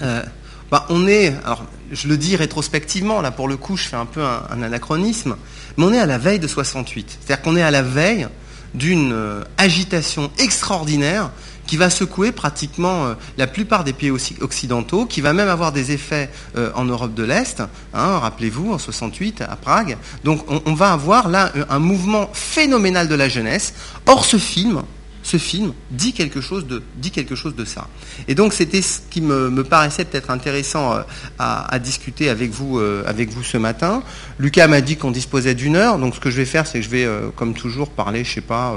bah, 0.00 0.86
on 0.88 1.06
est, 1.06 1.34
alors 1.44 1.64
je 1.90 2.08
le 2.08 2.16
dis 2.16 2.34
rétrospectivement, 2.36 3.20
là 3.20 3.30
pour 3.30 3.46
le 3.46 3.58
coup 3.58 3.76
je 3.76 3.84
fais 3.84 3.96
un 3.96 4.06
peu 4.06 4.22
un, 4.22 4.44
un 4.50 4.62
anachronisme, 4.62 5.36
mais 5.76 5.84
on 5.84 5.92
est 5.92 5.98
à 5.98 6.06
la 6.06 6.16
veille 6.16 6.38
de 6.38 6.46
68. 6.46 7.18
C'est-à-dire 7.20 7.42
qu'on 7.42 7.56
est 7.56 7.62
à 7.62 7.70
la 7.70 7.82
veille 7.82 8.26
d'une 8.74 9.14
agitation 9.58 10.30
extraordinaire 10.38 11.30
qui 11.66 11.76
va 11.76 11.90
secouer 11.90 12.32
pratiquement 12.32 13.06
euh, 13.06 13.14
la 13.38 13.46
plupart 13.46 13.84
des 13.84 13.92
pays 13.92 14.10
occidentaux, 14.10 15.06
qui 15.06 15.20
va 15.20 15.32
même 15.32 15.48
avoir 15.48 15.72
des 15.72 15.92
effets 15.92 16.30
euh, 16.56 16.70
en 16.74 16.84
Europe 16.84 17.14
de 17.14 17.22
l'Est, 17.22 17.62
hein, 17.94 18.18
rappelez-vous, 18.18 18.72
en 18.72 18.78
68 18.78 19.42
à 19.42 19.56
Prague. 19.56 19.96
Donc 20.24 20.44
on, 20.48 20.74
va 20.74 20.92
avoir 20.92 21.28
là 21.28 21.52
un 21.68 21.78
mouvement 21.78 22.30
phénoménal 22.32 23.08
de 23.08 23.14
la 23.14 23.28
jeunesse. 23.28 23.74
Or 24.06 24.24
ce 24.24 24.36
film, 24.36 24.82
ce 25.22 25.36
film 25.36 25.72
dit 25.90 26.12
quelque 26.12 26.40
chose 26.40 26.66
de, 26.66 26.82
dit 26.96 27.10
quelque 27.10 27.34
chose 27.34 27.54
de 27.54 27.64
ça. 27.64 27.88
Et 28.26 28.34
donc 28.34 28.52
c'était 28.52 28.82
ce 28.82 28.98
qui 29.10 29.20
me, 29.20 29.62
paraissait 29.62 30.04
peut-être 30.04 30.30
intéressant 30.30 30.94
euh, 30.94 31.02
à, 31.38 31.78
discuter 31.78 32.28
avec 32.28 32.50
vous, 32.50 32.78
avec 33.06 33.30
vous 33.30 33.44
ce 33.44 33.56
matin. 33.56 34.02
Lucas 34.38 34.66
m'a 34.66 34.80
dit 34.80 34.96
qu'on 34.96 35.10
disposait 35.10 35.54
d'une 35.54 35.76
heure, 35.76 35.98
donc 35.98 36.14
ce 36.14 36.20
que 36.20 36.30
je 36.30 36.36
vais 36.36 36.44
faire, 36.44 36.66
c'est 36.66 36.80
que 36.80 36.84
je 36.84 36.90
vais, 36.90 37.08
comme 37.36 37.54
toujours, 37.54 37.90
parler, 37.90 38.24
je 38.24 38.32
sais 38.32 38.40
pas, 38.40 38.76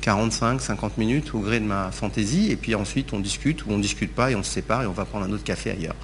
45, 0.00 0.60
50 0.60 0.98
minutes 0.98 1.34
au 1.34 1.40
gré 1.40 1.60
de 1.60 1.64
ma 1.64 1.90
fantaisie, 1.90 2.50
et 2.50 2.56
puis 2.56 2.74
ensuite 2.74 3.12
on 3.12 3.20
discute 3.20 3.64
ou 3.64 3.70
on 3.70 3.78
ne 3.78 3.82
discute 3.82 4.14
pas 4.14 4.30
et 4.30 4.34
on 4.34 4.42
se 4.42 4.50
sépare 4.50 4.82
et 4.82 4.86
on 4.86 4.92
va 4.92 5.04
prendre 5.04 5.26
un 5.26 5.32
autre 5.32 5.44
café 5.44 5.70
ailleurs. 5.70 5.96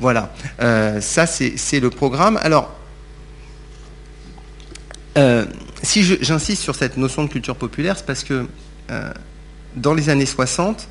Voilà, 0.00 0.32
euh, 0.60 1.00
ça 1.00 1.26
c'est 1.26 1.80
le 1.80 1.90
programme. 1.90 2.38
Alors, 2.42 2.74
euh, 5.18 5.44
si 5.82 6.02
j'insiste 6.02 6.62
sur 6.62 6.74
cette 6.74 6.96
notion 6.96 7.24
de 7.24 7.28
culture 7.28 7.56
populaire, 7.56 7.96
c'est 7.98 8.06
parce 8.06 8.24
que 8.24 8.46
euh, 8.90 9.12
dans 9.76 9.92
les 9.92 10.08
années 10.08 10.26
60, 10.26 10.88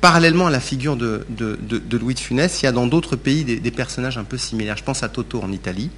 parallèlement 0.00 0.46
à 0.46 0.50
la 0.50 0.60
figure 0.60 0.96
de, 0.96 1.26
Louis 1.90 2.14
de 2.14 2.20
Funès, 2.20 2.62
il 2.62 2.66
y 2.66 2.68
a 2.68 2.72
dans 2.72 2.86
d'autres 2.86 3.16
pays 3.16 3.42
des, 3.42 3.58
des, 3.58 3.70
personnages 3.72 4.16
un 4.16 4.24
peu 4.24 4.38
similaires. 4.38 4.76
Je 4.76 4.84
pense 4.84 5.02
à 5.02 5.08
Toto 5.08 5.42
en 5.42 5.50
Italie, 5.50 5.90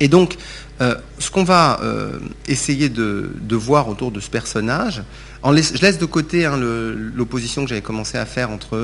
Et 0.00 0.08
donc, 0.08 0.36
euh, 0.80 0.94
ce 1.18 1.30
qu'on 1.30 1.42
va 1.42 1.80
euh, 1.82 2.18
essayer 2.46 2.88
de, 2.88 3.30
voir 3.50 3.88
autour 3.88 4.12
de 4.12 4.20
ce 4.20 4.30
personnage, 4.30 5.02
je 5.44 5.80
laisse 5.82 5.98
de 5.98 6.04
côté 6.04 6.46
hein, 6.46 6.56
l'opposition 6.56 7.62
que 7.64 7.68
j'avais 7.68 7.82
commencé 7.82 8.16
à 8.16 8.26
faire 8.26 8.50
entre 8.50 8.76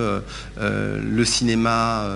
euh, 0.59 1.01
le 1.01 1.25
cinéma 1.25 2.07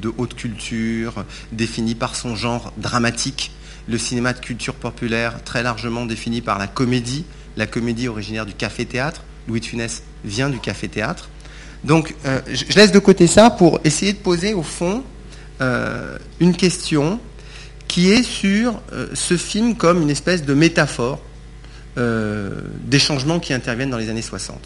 de 0.00 0.12
haute 0.16 0.34
culture, 0.34 1.24
défini 1.52 1.94
par 1.94 2.14
son 2.14 2.36
genre 2.36 2.72
dramatique, 2.76 3.52
le 3.88 3.98
cinéma 3.98 4.32
de 4.32 4.40
culture 4.40 4.74
populaire, 4.74 5.42
très 5.42 5.62
largement 5.62 6.06
défini 6.06 6.40
par 6.40 6.58
la 6.58 6.66
comédie, 6.66 7.24
la 7.56 7.66
comédie 7.66 8.06
originaire 8.06 8.46
du 8.46 8.54
café-théâtre. 8.54 9.22
Louis 9.48 9.60
de 9.60 9.64
Funès 9.64 10.02
vient 10.24 10.50
du 10.50 10.60
café-théâtre. 10.60 11.30
Donc, 11.84 12.14
je 12.24 12.74
laisse 12.74 12.92
de 12.92 12.98
côté 12.98 13.26
ça 13.26 13.50
pour 13.50 13.80
essayer 13.84 14.12
de 14.12 14.18
poser 14.18 14.52
au 14.52 14.62
fond 14.62 15.02
une 16.40 16.54
question 16.54 17.18
qui 17.98 18.12
est 18.12 18.22
sur 18.22 18.80
euh, 18.92 19.08
ce 19.12 19.36
film 19.36 19.74
comme 19.74 20.00
une 20.00 20.10
espèce 20.10 20.44
de 20.44 20.54
métaphore 20.54 21.20
euh, 21.96 22.60
des 22.84 23.00
changements 23.00 23.40
qui 23.40 23.52
interviennent 23.52 23.90
dans 23.90 23.98
les 23.98 24.08
années 24.08 24.22
60. 24.22 24.56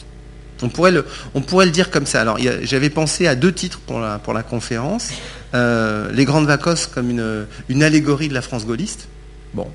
On 0.61 0.69
pourrait 0.69 0.91
le, 0.93 1.71
dire 1.71 1.91
comme 1.91 2.05
ça. 2.05 2.21
Alors, 2.21 2.37
j'avais 2.63 2.91
pensé 2.91 3.27
à 3.27 3.35
deux 3.35 3.51
titres 3.51 3.81
pour 3.81 4.01
la, 4.01 4.43
conférence. 4.43 5.09
Euh, 5.55 6.13
les 6.13 6.27
Grandes 6.27 6.47
Vacances 6.47 6.87
comme 6.87 7.09
une, 7.09 7.83
allégorie 7.83 8.29
de 8.29 8.35
la 8.35 8.43
France 8.43 8.67
gaulliste. 8.67 9.09
Bon, 9.55 9.67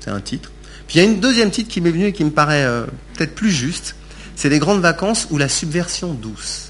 c'est 0.00 0.10
un 0.10 0.20
titre. 0.20 0.52
Puis 0.86 0.98
il 0.98 1.02
y 1.02 1.06
a 1.06 1.10
une 1.10 1.18
deuxième 1.18 1.50
titre 1.50 1.70
qui 1.70 1.80
m'est 1.80 1.90
venu 1.90 2.04
et 2.04 2.12
qui 2.12 2.22
me 2.22 2.30
paraît 2.30 2.68
peut-être 3.16 3.34
plus 3.34 3.50
juste. 3.50 3.96
C'est 4.34 4.50
les 4.50 4.58
Grandes 4.58 4.82
Vacances 4.82 5.26
ou 5.30 5.38
la 5.38 5.48
subversion 5.48 6.12
douce. 6.12 6.68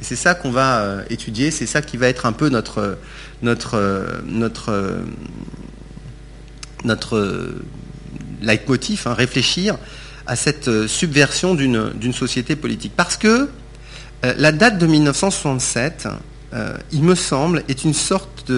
C'est 0.00 0.14
ça 0.14 0.36
qu'on 0.36 0.52
va 0.52 0.98
étudier, 1.10 1.50
c'est 1.50 1.66
ça 1.66 1.82
qui 1.82 1.96
va 1.96 2.06
être 2.06 2.24
un 2.24 2.32
peu 2.32 2.50
notre 2.50 2.98
notre 6.84 7.16
euh, 7.16 7.62
leitmotiv, 8.40 9.02
hein, 9.06 9.14
réfléchir 9.14 9.76
à 10.26 10.36
cette 10.36 10.68
euh, 10.68 10.88
subversion 10.88 11.54
d'une 11.54 12.12
société 12.12 12.56
politique. 12.56 12.92
Parce 12.96 13.16
que 13.16 13.48
euh, 14.24 14.34
la 14.36 14.52
date 14.52 14.78
de 14.78 14.86
1967, 14.86 16.08
il 16.92 17.02
me 17.02 17.14
semble, 17.14 17.64
est 17.68 17.84
une 17.84 17.94
sorte 17.94 18.52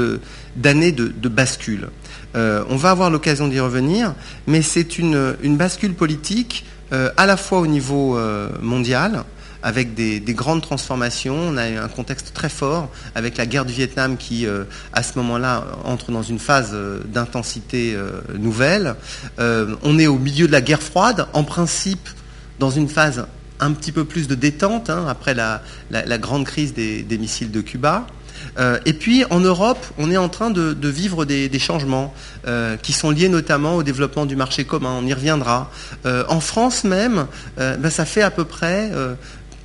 d'année 0.56 0.90
de, 0.90 1.28
bascule. 1.28 1.90
on 2.34 2.76
va 2.76 2.90
avoir 2.90 3.08
l'occasion 3.08 3.46
d'y 3.46 3.60
revenir, 3.60 4.16
mais 4.48 4.62
c'est 4.62 4.98
une, 4.98 5.36
une, 5.44 5.56
bascule 5.56 5.94
politique 5.94 6.64
à 6.90 7.24
la 7.24 7.36
fois 7.36 7.60
au 7.60 7.68
niveau 7.68 8.18
mondial, 8.60 9.22
avec 9.64 9.94
des, 9.94 10.20
grandes 10.34 10.60
transformations. 10.60 11.36
On 11.36 11.56
a 11.56 11.64
un 11.64 11.88
contexte 11.88 12.32
très 12.34 12.50
fort 12.50 12.90
avec 13.14 13.38
la 13.38 13.46
guerre 13.46 13.64
du 13.64 13.72
Vietnam 13.72 14.16
qui, 14.16 14.46
euh, 14.46 14.64
à 14.92 15.02
ce 15.02 15.18
moment-là, 15.18 15.64
entre 15.84 16.12
dans 16.12 16.22
une 16.22 16.38
phase 16.38 16.70
euh, 16.74 17.00
d'intensité 17.06 17.94
euh, 17.96 18.20
nouvelle. 18.38 18.94
on 19.38 19.98
est 19.98 20.06
au 20.06 20.18
milieu 20.18 20.46
de 20.46 20.52
la 20.52 20.60
guerre 20.60 20.82
froide, 20.82 21.26
en 21.32 21.44
principe 21.44 22.08
dans 22.60 22.70
une 22.70 22.88
phase 22.88 23.26
un 23.58 23.72
petit 23.72 23.90
peu 23.90 24.04
plus 24.04 24.28
de 24.28 24.34
détente, 24.34 24.90
hein, 24.90 25.06
après 25.08 25.34
la, 25.34 25.62
grande 26.18 26.44
crise 26.44 26.74
des, 26.74 27.18
missiles 27.18 27.50
de 27.50 27.62
Cuba. 27.62 28.06
et 28.84 28.92
puis 28.92 29.24
en 29.30 29.40
Europe, 29.40 29.84
on 29.96 30.10
est 30.10 30.16
en 30.18 30.28
train 30.28 30.50
de, 30.50 30.88
vivre 30.88 31.24
des, 31.24 31.58
changements 31.58 32.12
qui 32.82 32.92
sont 32.92 33.10
liés 33.10 33.28
notamment 33.28 33.76
au 33.76 33.82
développement 33.82 34.26
du 34.26 34.36
marché 34.36 34.64
commun. 34.64 34.98
On 35.00 35.06
y 35.06 35.14
reviendra. 35.14 35.70
en 36.04 36.40
France 36.40 36.84
même, 36.84 37.26
ben, 37.56 37.90
ça 37.90 38.04
fait 38.04 38.22
à 38.22 38.30
peu 38.30 38.44
près 38.44 38.90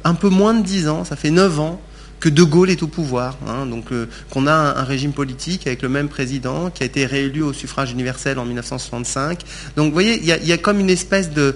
un 0.04 0.14
peu 0.14 0.30
moins 0.30 0.54
de 0.54 0.64
10 0.64 0.88
ans, 0.90 1.04
ça 1.04 1.16
fait 1.16 1.32
9 1.32 1.60
ans 1.60 1.82
que 2.20 2.30
De 2.30 2.44
Gaulle 2.44 2.70
est 2.70 2.84
au 2.84 2.88
pouvoir. 2.88 3.38
Hein. 3.48 3.66
donc 3.66 3.92
euh, 3.92 4.08
qu'on 4.30 4.48
a 4.48 4.54
un, 4.54 4.84
régime 4.84 5.14
politique 5.14 5.68
avec 5.68 5.82
le 5.82 5.90
même 5.90 6.10
président 6.10 6.70
qui 6.70 6.84
a 6.84 6.86
été 6.86 7.06
réélu 7.06 7.42
au 7.42 7.54
suffrage 7.54 7.92
universel 7.92 8.40
en 8.40 8.46
1965. 8.46 9.40
Donc 9.76 9.88
vous 9.88 9.94
voyez, 9.94 10.20
il 10.22 10.48
y 10.48 10.52
a, 10.52 10.58
comme 10.58 10.80
une 10.80 10.90
espèce 10.90 11.32
de, 11.32 11.56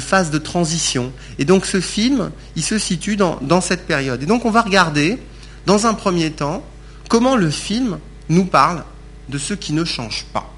phase 0.00 0.30
de 0.30 0.38
transition. 0.38 1.12
Et 1.38 1.44
donc 1.44 1.66
ce 1.66 1.80
film, 1.80 2.30
il 2.56 2.62
se 2.62 2.78
situe 2.78 3.16
dans, 3.16 3.38
dans 3.42 3.60
cette 3.60 3.86
période. 3.86 4.22
Et 4.22 4.26
donc 4.26 4.44
on 4.44 4.50
va 4.50 4.62
regarder, 4.62 5.18
dans 5.66 5.86
un 5.86 5.94
premier 5.94 6.30
temps, 6.30 6.64
comment 7.08 7.36
le 7.36 7.50
film 7.50 7.98
nous 8.28 8.44
parle 8.44 8.84
de 9.28 9.38
ceux 9.38 9.56
qui 9.56 9.72
ne 9.72 9.84
changent 9.84 10.26
pas. 10.32 10.50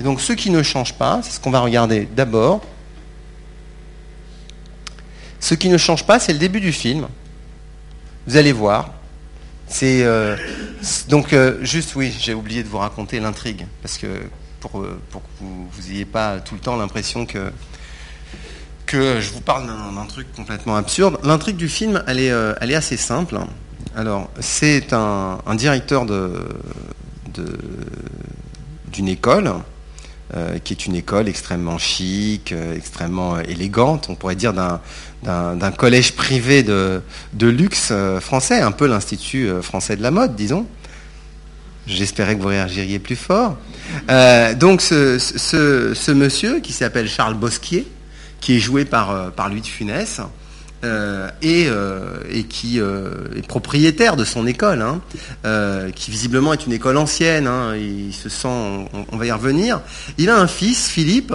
Et 0.00 0.04
donc 0.04 0.20
ceux 0.20 0.34
qui 0.34 0.50
ne 0.50 0.62
changent 0.62 0.94
pas, 0.94 1.20
c'est 1.22 1.32
ce 1.32 1.40
qu'on 1.40 1.50
va 1.50 1.60
regarder 1.60 2.08
d'abord. 2.16 2.62
Ce 5.46 5.54
qui 5.54 5.68
ne 5.68 5.78
change 5.78 6.04
pas, 6.04 6.18
c'est 6.18 6.32
le 6.32 6.40
début 6.40 6.58
du 6.58 6.72
film. 6.72 7.06
Vous 8.26 8.36
allez 8.36 8.50
voir. 8.50 8.90
C'est 9.68 10.02
euh, 10.02 10.36
donc 11.08 11.32
euh, 11.32 11.58
juste 11.62 11.94
oui, 11.94 12.12
j'ai 12.18 12.34
oublié 12.34 12.64
de 12.64 12.68
vous 12.68 12.78
raconter 12.78 13.20
l'intrigue 13.20 13.64
parce 13.80 13.96
que 13.96 14.08
pour, 14.58 14.80
euh, 14.80 14.98
que 15.12 15.18
vous 15.38 15.88
n'ayez 15.88 16.04
pas 16.04 16.40
tout 16.40 16.56
le 16.56 16.60
temps 16.60 16.74
l'impression 16.74 17.26
que 17.26 17.52
je 18.90 19.30
vous 19.30 19.40
parle 19.40 19.68
d'un 19.68 20.06
truc 20.06 20.26
complètement 20.34 20.74
absurde. 20.74 21.20
L'intrigue 21.22 21.56
du 21.56 21.68
film, 21.68 22.02
elle 22.08 22.18
est, 22.18 22.74
assez 22.74 22.96
simple. 22.96 23.38
Alors, 23.94 24.28
c'est 24.40 24.92
un, 24.92 25.38
directeur 25.54 26.06
d'une 28.92 29.08
école 29.08 29.52
euh, 30.34 30.58
qui 30.58 30.72
est 30.72 30.86
une 30.86 30.96
école 30.96 31.28
extrêmement 31.28 31.78
chic, 31.78 32.50
euh, 32.50 32.74
extrêmement 32.74 33.38
élégante, 33.38 34.08
on 34.08 34.16
pourrait 34.16 34.34
dire 34.34 34.52
d'un 34.52 35.70
collège 35.70 36.14
privé 36.14 36.64
de, 36.64 37.00
luxe 37.40 37.90
euh, 37.92 38.18
français, 38.18 38.60
un 38.60 38.72
peu 38.72 38.88
l'Institut 38.88 39.48
français 39.62 39.94
de 39.94 40.02
la 40.02 40.10
mode, 40.10 40.34
disons. 40.34 40.66
J'espérais 41.86 42.34
que 42.34 42.42
vous 42.42 42.48
réagiriez 42.48 42.98
plus 42.98 43.14
fort. 43.14 43.56
donc 44.58 44.82
ce, 44.82 46.10
monsieur, 46.10 46.58
qui 46.58 46.72
s'appelle 46.72 47.08
Charles 47.08 47.34
Bosquier, 47.34 47.86
qui 48.40 48.56
est 48.56 48.60
joué 48.60 48.84
par, 48.84 49.30
par 49.30 49.48
de 49.48 49.60
Funès, 49.60 50.20
euh, 50.86 51.28
euh, 51.44 52.20
et, 52.30 52.44
qui 52.44 52.80
euh, 52.80 53.10
est 53.36 53.46
propriétaire 53.46 54.16
de 54.16 54.24
son 54.24 54.46
école, 54.46 54.82
hein, 54.82 55.00
qui 55.94 56.10
visiblement 56.10 56.52
est 56.52 56.66
une 56.66 56.72
école 56.72 56.96
ancienne, 56.96 57.46
hein, 57.46 57.76
il 57.76 58.14
se 58.14 58.28
sent, 58.28 58.48
on, 58.48 59.16
va 59.16 59.26
y 59.26 59.32
revenir. 59.32 59.80
Il 60.18 60.30
a 60.30 60.38
un 60.38 60.46
fils, 60.46 60.88
Philippe, 60.88 61.34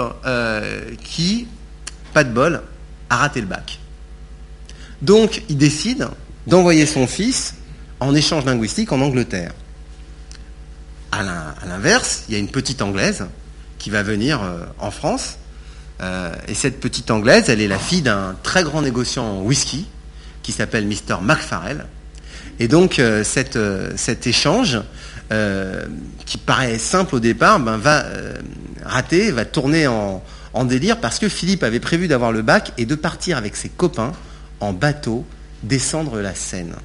qui, 1.03 1.47
pas 2.13 2.23
de 2.23 2.31
bol, 2.31 2.61
a 3.09 3.17
raté 3.17 3.41
le 3.41 3.47
bac. 3.47 3.79
Donc 5.01 5.43
il 5.49 5.57
décide 5.57 6.07
d'envoyer 6.47 6.85
son 6.85 7.07
fils 7.07 7.55
en 7.99 8.15
échange 8.15 8.45
linguistique 8.45 8.91
en 8.91 9.01
Angleterre. 9.01 9.53
À 11.11 11.23
l'inverse, 11.67 12.23
il 12.29 12.33
y 12.33 12.37
a 12.37 12.39
une 12.39 12.49
petite 12.49 12.81
Anglaise 12.81 13.25
qui 13.77 13.89
va 13.89 14.01
venir 14.03 14.41
en 14.79 14.91
France 14.91 15.37
euh, 16.01 16.33
et 16.47 16.53
cette 16.53 16.79
petite 16.79 17.11
Anglaise, 17.11 17.49
elle 17.49 17.61
est 17.61 17.67
la 17.67 17.77
fille 17.77 18.01
d'un 18.01 18.35
très 18.43 18.63
grand 18.63 18.81
négociant 18.81 19.25
en 19.25 19.41
whisky 19.41 19.87
qui 20.41 20.51
s'appelle 20.51 20.87
Mr. 20.87 21.21
McFarrell. 21.21 21.85
Et 22.59 22.67
donc 22.67 22.99
euh, 22.99 23.23
euh, 23.55 23.91
cet 23.95 24.27
échange, 24.27 24.81
qui 26.25 26.37
paraît 26.37 26.77
simple 26.77 27.15
au 27.15 27.19
départ, 27.21 27.57
ben, 27.61 27.77
va 27.77 28.03
rater, 28.83 29.31
va 29.31 29.45
tourner 29.45 29.87
en 29.87 30.65
délire 30.65 30.99
parce 30.99 31.19
que 31.19 31.29
Philippe 31.29 31.63
avait 31.63 31.79
prévu 31.79 32.09
d'avoir 32.09 32.33
le 32.33 32.41
bac 32.41 32.73
et 32.77 32.85
de 32.85 32.95
partir 32.95 33.37
avec 33.37 33.55
ses 33.55 33.69
copains 33.69 34.11
en 34.59 34.73
bateau 34.73 35.25
descendre 35.63 36.19
la 36.19 36.35
Seine. 36.35 36.75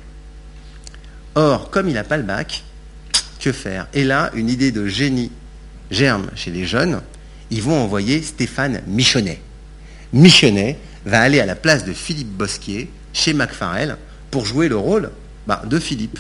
Or, 1.35 1.71
comme 1.71 1.89
il 1.89 1.95
n'a 1.95 2.05
pas 2.05 2.19
le 2.19 2.23
bac, 2.23 2.63
que 3.41 3.51
faire? 3.51 3.89
Et 3.95 4.05
là, 4.05 4.31
une 4.35 4.49
idée 4.49 4.71
de 4.71 4.87
génie 4.87 5.33
germe 5.91 6.29
chez 6.37 6.53
les 6.53 6.67
jeunes 6.67 7.01
ils 7.51 7.63
vont 7.63 7.79
envoyer 7.81 8.23
Stéphane 8.23 8.83
Michonnet. 8.87 9.41
Michonnet 10.13 10.79
va 11.05 11.21
aller 11.21 11.41
à 11.41 11.47
la 11.47 11.55
place 11.55 11.85
de 11.85 11.93
Philippe 11.93 12.29
Bosquier 12.29 12.91
chez 13.13 13.33
Macfarel 13.33 13.97
pour 14.31 14.45
jouer 14.45 14.69
le 14.69 14.77
rôle 14.77 15.11
bah, 15.47 15.63
de 15.67 15.79
Philippe. 15.79 16.19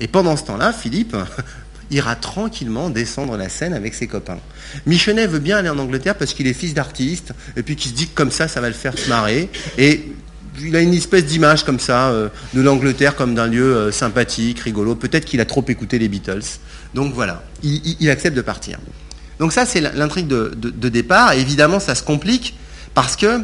Et 0.00 0.08
pendant 0.08 0.36
ce 0.36 0.44
temps-là, 0.44 0.72
Philippe 0.72 1.16
ira 1.90 2.16
tranquillement 2.16 2.90
descendre 2.90 3.36
la 3.36 3.48
scène 3.48 3.74
avec 3.74 3.94
ses 3.94 4.06
copains. 4.06 4.38
Michonnet 4.86 5.26
veut 5.26 5.38
bien 5.38 5.58
aller 5.58 5.68
en 5.68 5.78
Angleterre 5.78 6.16
parce 6.16 6.34
qu'il 6.34 6.46
est 6.46 6.54
fils 6.54 6.74
d'artiste, 6.74 7.32
et 7.56 7.62
puis 7.62 7.76
qu'il 7.76 7.90
se 7.90 7.96
dit 7.96 8.08
que 8.08 8.14
comme 8.14 8.30
ça, 8.30 8.48
ça 8.48 8.60
va 8.60 8.68
le 8.68 8.74
faire 8.74 8.98
se 8.98 9.08
marrer. 9.08 9.48
Et 9.78 10.12
il 10.60 10.74
a 10.74 10.80
une 10.80 10.94
espèce 10.94 11.24
d'image 11.24 11.64
comme 11.64 11.80
ça 11.80 12.10
euh, 12.10 12.28
de 12.54 12.60
l'Angleterre 12.60 13.16
comme 13.16 13.34
d'un 13.34 13.46
lieu 13.46 13.76
euh, 13.76 13.92
sympathique, 13.92 14.60
rigolo. 14.60 14.94
Peut-être 14.94 15.24
qu'il 15.24 15.40
a 15.40 15.44
trop 15.44 15.64
écouté 15.68 15.98
les 15.98 16.08
Beatles. 16.08 16.44
Donc 16.94 17.14
voilà, 17.14 17.44
il 17.62 18.08
accepte 18.08 18.36
de 18.36 18.42
partir. 18.42 18.78
Donc 19.38 19.52
ça, 19.52 19.66
c'est 19.66 19.80
l'intrigue 19.80 20.28
de, 20.28 20.88
départ. 20.88 21.32
Et 21.32 21.40
évidemment, 21.40 21.80
ça 21.80 21.94
se 21.94 22.02
complique 22.02 22.56
parce 22.94 23.16
que 23.16 23.42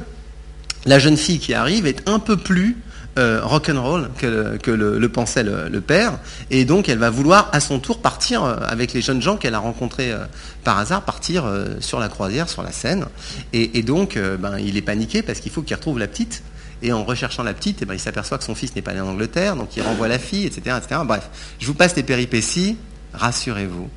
la 0.87 0.99
jeune 0.99 1.17
fille 1.17 1.39
qui 1.39 1.55
arrive 1.55 1.87
est 1.87 2.09
un 2.09 2.19
peu 2.19 2.37
plus 2.37 2.77
euh, 3.19 3.41
rock'n'roll 3.43 4.09
que, 4.17 4.71
le, 4.71 5.09
pensait 5.09 5.43
le, 5.43 5.81
père. 5.81 6.19
Et 6.51 6.65
donc, 6.65 6.89
elle 6.89 6.99
va 6.99 7.11
vouloir 7.11 7.51
à 7.53 7.61
son 7.61 7.81
tour 7.81 8.01
partir 8.01 8.45
euh, 8.45 8.57
avec 8.67 8.93
les 8.93 9.03
jeunes 9.03 9.21
gens 9.21 9.37
qu'elle 9.37 9.55
a 9.55 9.59
rencontrés 9.59 10.13
euh, 10.13 10.25
par 10.63 10.79
hasard, 10.79 11.03
partir 11.03 11.45
sur 11.81 11.99
la 11.99 12.09
croisière, 12.09 12.49
sur 12.49 12.63
la 12.63 12.73
Seine. 12.73 13.07
Et, 13.53 13.83
donc, 13.83 14.17
ben, 14.17 14.59
il 14.59 14.77
est 14.77 14.83
paniqué 14.83 15.23
parce 15.23 15.41
qu'il 15.41 15.51
faut 15.51 15.63
qu'il 15.63 15.75
retrouve 15.75 15.99
la 15.99 16.07
petite. 16.07 16.43
Et 16.83 16.93
en 16.93 17.05
recherchant 17.05 17.43
la 17.43 17.53
petite, 17.53 17.81
eh 17.83 17.85
ben, 17.85 17.95
il 17.95 18.01
s'aperçoit 18.01 18.39
que 18.39 18.45
son 18.45 18.55
fils 18.55 18.75
n'est 18.75 18.81
pas 18.81 18.93
allé 18.93 19.01
en 19.01 19.09
Angleterre, 19.09 19.55
donc 19.55 19.77
il 19.77 19.83
renvoie 19.83 20.09
la 20.09 20.19
fille, 20.19 20.47
etc., 20.47 20.77
etc. 20.79 21.03
Bref, 21.05 21.29
je 21.59 21.67
vous 21.67 21.75
passe 21.75 21.95
les 21.95 22.03
péripéties. 22.03 22.79
Rassurez-vous, 23.13 23.91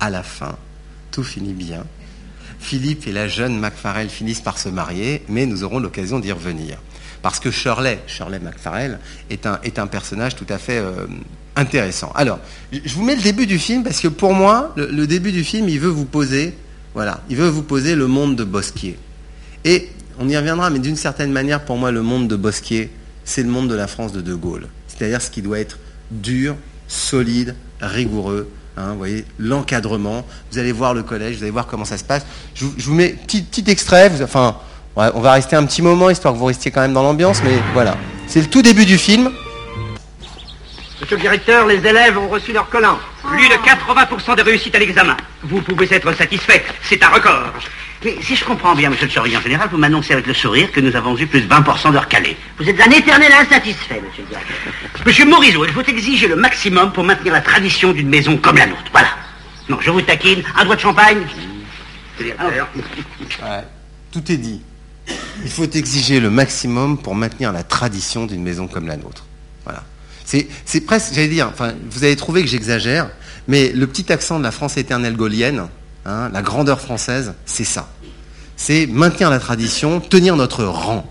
à 0.00 0.08
la 0.08 0.22
fin, 0.22 0.56
tout 1.16 1.24
finit 1.24 1.54
bien. 1.54 1.82
Philippe 2.58 3.06
et 3.06 3.12
la 3.12 3.26
jeune 3.26 3.58
MacFarrell 3.58 4.10
finissent 4.10 4.42
par 4.42 4.58
se 4.58 4.68
marier, 4.68 5.22
mais 5.30 5.46
nous 5.46 5.64
aurons 5.64 5.78
l'occasion 5.78 6.20
d'y 6.20 6.30
revenir. 6.30 6.76
Parce 7.22 7.40
que 7.40 7.50
Shirley, 7.50 7.98
Shirley 8.06 8.38
MacFarrell, 8.38 8.98
est 9.30 9.46
un, 9.46 9.86
personnage 9.86 10.36
tout 10.36 10.44
à 10.50 10.58
fait 10.58 10.76
euh, 10.76 11.06
intéressant. 11.56 12.12
Alors, 12.14 12.38
je 12.70 12.94
vous 12.94 13.02
mets 13.02 13.16
le 13.16 13.22
début 13.22 13.46
du 13.46 13.58
film 13.58 13.82
parce 13.82 14.00
que 14.00 14.08
pour 14.08 14.34
moi, 14.34 14.74
le, 14.76 14.90
le, 14.90 15.06
début 15.06 15.32
du 15.32 15.42
film, 15.42 15.70
il 15.70 15.80
veut 15.80 15.88
vous 15.88 16.04
poser, 16.04 16.52
voilà, 16.92 17.22
il 17.30 17.36
veut 17.36 17.48
vous 17.48 17.62
poser 17.62 17.94
le 17.94 18.06
monde 18.06 18.36
de 18.36 18.44
Bosquier. 18.44 18.98
Et 19.64 19.88
on 20.18 20.28
y 20.28 20.36
reviendra, 20.36 20.68
mais 20.68 20.80
d'une 20.80 20.96
certaine 20.96 21.32
manière, 21.32 21.64
pour 21.64 21.78
moi, 21.78 21.92
le 21.92 22.02
monde 22.02 22.28
de 22.28 22.36
Bosquier, 22.36 22.90
c'est 23.24 23.42
le 23.42 23.48
monde 23.48 23.70
de 23.70 23.74
la 23.74 23.86
France 23.86 24.12
de 24.12 24.20
De 24.20 24.34
Gaulle. 24.34 24.68
C'est-à-dire 24.86 25.22
ce 25.22 25.30
qui 25.30 25.40
doit 25.40 25.60
être 25.60 25.78
dur, 26.10 26.56
solide, 26.88 27.54
rigoureux. 27.80 28.50
Hein, 28.76 28.92
vous 28.92 28.98
voyez, 28.98 29.24
l'encadrement. 29.38 30.24
Vous 30.50 30.58
allez 30.58 30.72
voir 30.72 30.94
le 30.94 31.02
collège, 31.02 31.36
vous 31.36 31.42
allez 31.42 31.50
voir 31.50 31.66
comment 31.66 31.84
ça 31.84 31.98
se 31.98 32.04
passe. 32.04 32.26
Je, 32.54 32.64
vous, 32.64 32.94
mets 32.94 33.10
petit, 33.10 33.42
petit 33.42 33.70
extrait. 33.70 34.10
On 34.96 35.20
va 35.20 35.32
rester 35.32 35.56
un 35.56 35.64
petit 35.64 35.82
moment 35.82 36.10
histoire 36.10 36.34
que 36.34 36.38
vous 36.38 36.44
restiez 36.46 36.70
quand 36.70 36.80
même 36.82 36.92
dans 36.92 37.02
l'ambiance, 37.02 37.42
mais 37.44 37.58
voilà. 37.74 37.96
C'est 38.26 38.40
le 38.40 38.46
tout 38.46 38.62
début 38.62 38.84
du 38.84 38.98
film. 38.98 39.30
Monsieur 41.06 41.18
le 41.18 41.22
directeur, 41.22 41.68
les 41.68 41.86
élèves 41.86 42.18
ont 42.18 42.26
reçu 42.26 42.52
leur 42.52 42.68
collant. 42.68 42.98
Plus 43.22 43.48
de 43.48 43.54
80% 43.54 44.34
de 44.38 44.42
réussite 44.42 44.74
à 44.74 44.80
l'examen. 44.80 45.16
Vous 45.44 45.62
pouvez 45.62 45.86
être 45.94 46.12
satisfait. 46.12 46.64
C'est 46.82 47.00
un 47.00 47.10
record. 47.10 47.52
Mais 48.04 48.16
si 48.22 48.34
je 48.34 48.44
comprends 48.44 48.74
bien, 48.74 48.90
monsieur 48.90 49.06
le 49.06 49.12
surveillant 49.12 49.40
général, 49.40 49.68
vous 49.70 49.78
m'annoncez 49.78 50.14
avec 50.14 50.26
le 50.26 50.34
sourire 50.34 50.72
que 50.72 50.80
nous 50.80 50.96
avons 50.96 51.16
eu 51.16 51.28
plus 51.28 51.42
de 51.42 51.48
20% 51.48 51.92
de 51.92 51.98
recalés. 51.98 52.36
Vous 52.58 52.68
êtes 52.68 52.80
un 52.80 52.90
éternel 52.90 53.30
insatisfait, 53.32 54.02
monsieur 54.04 54.24
le 54.24 54.30
directeur. 54.30 54.56
Monsieur 55.06 55.26
Morisot, 55.26 55.64
il 55.66 55.72
faut 55.72 55.84
exiger 55.84 56.26
le 56.26 56.34
maximum 56.34 56.90
pour 56.90 57.04
maintenir 57.04 57.32
la 57.32 57.40
tradition 57.40 57.92
d'une 57.92 58.08
maison 58.08 58.36
comme 58.36 58.56
la 58.56 58.66
nôtre. 58.66 58.90
Voilà. 58.90 59.10
Non, 59.68 59.78
je 59.80 59.92
vous 59.92 60.02
taquine. 60.02 60.42
Un 60.56 60.64
doigt 60.64 60.74
de 60.74 60.80
champagne 60.80 61.18
ouais, 62.18 62.34
Tout 64.10 64.32
est 64.32 64.38
dit. 64.38 64.60
Il 65.44 65.50
faut 65.52 65.70
exiger 65.70 66.18
le 66.18 66.30
maximum 66.30 66.98
pour 66.98 67.14
maintenir 67.14 67.52
la 67.52 67.62
tradition 67.62 68.26
d'une 68.26 68.42
maison 68.42 68.66
comme 68.66 68.88
la 68.88 68.96
nôtre. 68.96 69.24
Voilà. 69.62 69.84
C'est 70.26 70.80
presque, 70.80 71.14
j'allais 71.14 71.28
dire, 71.28 71.48
enfin, 71.52 71.72
vous 71.90 72.02
avez 72.02 72.16
trouvé 72.16 72.42
que 72.42 72.48
j'exagère, 72.48 73.10
mais 73.46 73.70
le 73.72 73.86
petit 73.86 74.12
accent 74.12 74.38
de 74.38 74.42
la 74.42 74.50
France 74.50 74.76
éternelle 74.76 75.16
gaulienne, 75.16 75.68
hein, 76.04 76.30
la 76.32 76.42
grandeur 76.42 76.80
française, 76.80 77.34
c'est 77.46 77.64
ça. 77.64 77.88
C'est 78.56 78.86
maintenir 78.86 79.30
la 79.30 79.38
tradition, 79.38 80.00
tenir 80.00 80.36
notre 80.36 80.64
rang. 80.64 81.08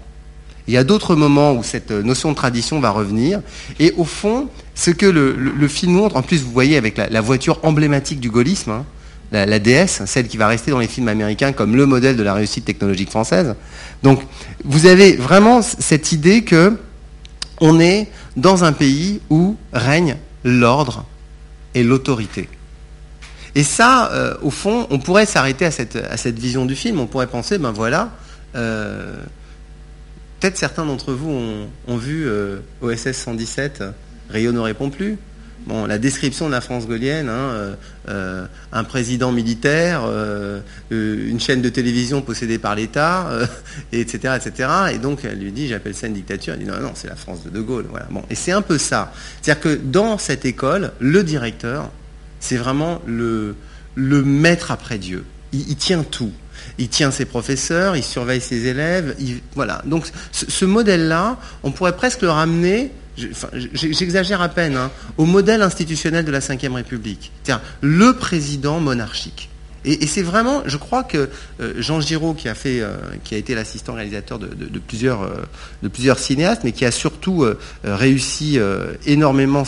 Il 0.68 0.74
y 0.74 0.78
a 0.78 0.84
d'autres 0.84 1.16
moments 1.16 1.54
où 1.54 1.64
cette 1.64 1.92
notion 1.92 2.32
de 2.32 2.36
tradition 2.36 2.80
va 2.80 2.90
revenir. 2.90 3.42
Et 3.80 3.94
au 3.98 4.04
fond, 4.04 4.50
ce 4.74 4.92
que 4.92 5.06
le, 5.06 5.68
film 5.68 5.94
montre, 5.94 6.18
en 6.18 6.22
plus 6.22 6.42
vous 6.42 6.52
voyez 6.52 6.76
avec 6.76 6.98
la, 6.98 7.22
voiture 7.22 7.60
emblématique 7.64 8.20
du 8.20 8.30
gaullisme, 8.32 8.72
hein, 8.72 8.86
la, 9.32 9.46
la, 9.46 9.88
celle 9.88 10.28
qui 10.28 10.38
va 10.38 10.48
rester 10.48 10.72
dans 10.72 10.80
les 10.80 10.88
films 10.88 11.08
américains 11.08 11.52
comme 11.54 11.76
le 11.76 11.86
modèle 11.86 12.18
de 12.18 12.24
la 12.24 12.34
réussite 12.34 12.66
technologique 12.66 13.12
française. 13.12 13.56
Donc 14.02 14.22
vous 14.64 14.88
avez 14.88 15.16
vraiment 15.16 15.62
cette 15.62 16.12
idée 16.12 16.44
que 16.44 16.78
on 17.62 17.80
est 17.80 18.10
dans 18.36 18.64
un 18.64 18.74
pays 18.74 19.22
où 19.30 19.56
règne 19.74 20.18
l'ordre 20.44 21.06
et 21.74 21.84
l'autorité. 21.84 22.50
Et 23.56 23.64
ça, 23.64 24.12
euh, 24.12 24.36
au 24.42 24.52
fond, 24.52 24.86
on 24.90 25.00
pourrait 25.00 25.26
s'arrêter 25.26 25.66
à 25.66 25.72
cette, 25.72 26.40
vision 26.40 26.66
du 26.66 26.76
film. 26.76 27.00
On 27.00 27.08
pourrait 27.08 27.28
penser, 27.28 27.58
ben 27.58 27.72
voilà, 27.72 28.12
euh, 28.56 29.16
peut-être 30.40 30.58
certains 30.58 30.86
d'entre 30.86 31.14
vous 31.14 31.30
ont, 31.30 31.68
ont 31.88 31.98
vu 31.98 32.28
euh, 32.28 32.60
OSS 32.82 33.14
117, 33.14 33.84
Rio 34.30 34.52
ne 34.52 34.60
répond 34.60 34.90
plus. 34.90 35.18
La 35.88 35.98
description 35.98 36.46
de 36.46 36.52
la 36.52 36.62
France 36.62 36.86
gaulienne, 36.86 37.28
hein, 37.28 37.76
euh, 38.08 38.46
un 38.72 38.84
président 38.84 39.32
militaire, 39.32 40.04
euh, 40.06 40.60
une 40.92 41.40
chaîne 41.40 41.64
de 41.64 41.70
télévision 41.70 42.22
possédée 42.22 42.60
par 42.60 42.76
l'État, 42.76 43.28
euh, 43.30 43.48
etc., 43.92 44.36
etc. 44.36 44.70
Et 44.94 45.00
donc 45.00 45.26
elle 45.26 45.40
lui 45.40 45.52
dit, 45.52 45.68
j'appelle 45.68 45.96
ça 45.96 46.06
une 46.06 46.14
dictature. 46.14 46.54
Elle 46.54 46.60
dit 46.60 46.66
non, 46.66 46.80
non, 46.80 46.92
c'est 46.94 47.08
la 47.08 47.16
France 47.16 47.44
de 47.44 47.50
De 47.50 47.62
Gaulle. 47.62 47.88
Et 48.30 48.36
c'est 48.36 48.52
un 48.52 48.62
peu 48.62 48.78
ça. 48.78 49.12
C'est-à-dire 49.42 49.62
que 49.62 49.76
dans 49.76 50.20
cette 50.20 50.46
école, 50.46 50.92
le 51.00 51.24
directeur, 51.24 51.90
c'est 52.40 52.58
vraiment 52.58 53.02
le, 53.08 53.56
maître 53.96 54.70
après 54.70 55.00
Dieu. 55.00 55.26
Il, 55.52 55.76
tient 55.78 56.04
tout. 56.04 56.34
Il 56.78 56.90
tient 56.90 57.10
ses 57.10 57.26
professeurs, 57.26 57.96
il 57.96 58.04
surveille 58.04 58.42
ses 58.42 58.68
élèves. 58.68 59.16
Il, 59.20 59.40
voilà. 59.56 59.82
Donc 59.86 60.06
ce 60.32 60.66
modèle-là, 60.66 61.40
on 61.64 61.72
pourrait 61.72 61.96
presque 61.96 62.22
le 62.22 62.30
ramener 62.30 62.92
j'exagère 63.74 64.42
à 64.42 64.50
peine, 64.50 64.76
hein, 64.76 64.92
au 65.18 65.26
modèle 65.26 65.62
institutionnel 65.62 66.26
de 66.26 66.32
la 66.32 66.40
Ve 66.40 66.74
République. 66.74 67.32
C'est-à-dire 67.44 67.64
le 67.82 68.14
président 68.14 68.80
monarchique. 68.80 69.50
Et, 69.86 70.08
c'est 70.08 70.24
vraiment, 70.24 70.64
je 70.66 70.78
crois 70.78 71.04
que 71.04 71.30
euh, 71.62 71.74
Jean 71.78 72.02
Giraud, 72.02 72.34
qui 72.34 72.50
a, 72.50 72.56
fait, 72.56 72.82
euh, 72.82 72.98
qui 73.24 73.36
a 73.36 73.38
été 73.38 73.54
l'assistant 73.54 73.94
réalisateur 73.94 74.40
euh, 74.42 74.50
de 75.82 75.88
plusieurs 75.88 76.20
cinéastes, 76.20 76.62
mais 76.64 76.72
qui 76.72 76.86
a 76.86 76.92
surtout 76.92 77.46
réussi 77.84 78.60
énormément 79.06 79.64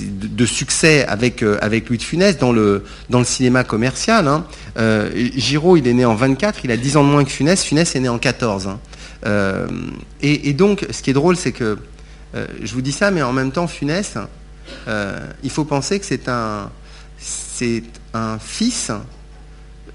de 0.00 0.46
succès 0.46 1.04
avec, 1.06 1.40
Louis 1.40 1.98
de 1.98 2.02
Funès 2.02 2.38
dans 2.38 2.52
le, 2.52 2.84
cinéma 3.24 3.64
commercial. 3.64 4.28
Hein. 4.28 4.46
Giraud, 5.36 5.76
il 5.76 5.88
est 5.88 5.94
né 5.94 6.04
en 6.04 6.14
24, 6.14 6.60
il 6.64 6.70
a 6.70 6.76
10 6.76 6.96
ans 6.96 7.04
de 7.04 7.08
moins 7.08 7.24
que 7.24 7.30
Funès. 7.30 7.62
Funès 7.62 7.94
est 7.96 8.00
né 8.00 8.08
en 8.08 8.18
14. 8.18 8.68
Hein. 8.68 9.66
Et, 10.22 10.52
donc, 10.52 10.86
ce 10.90 11.02
qui 11.02 11.10
est 11.10 11.14
drôle, 11.14 11.36
c'est 11.36 11.52
que 11.52 11.78
euh, 12.34 12.46
je 12.62 12.72
vous 12.74 12.82
dis 12.82 12.92
ça, 12.92 13.10
mais 13.10 13.22
en 13.22 13.32
même 13.32 13.52
temps, 13.52 13.66
Funès, 13.66 14.16
euh, 14.88 15.18
il 15.42 15.50
faut 15.50 15.64
penser 15.64 16.00
que 16.00 16.06
c'est 16.06 16.28
un, 16.28 16.70
fils 18.38 18.90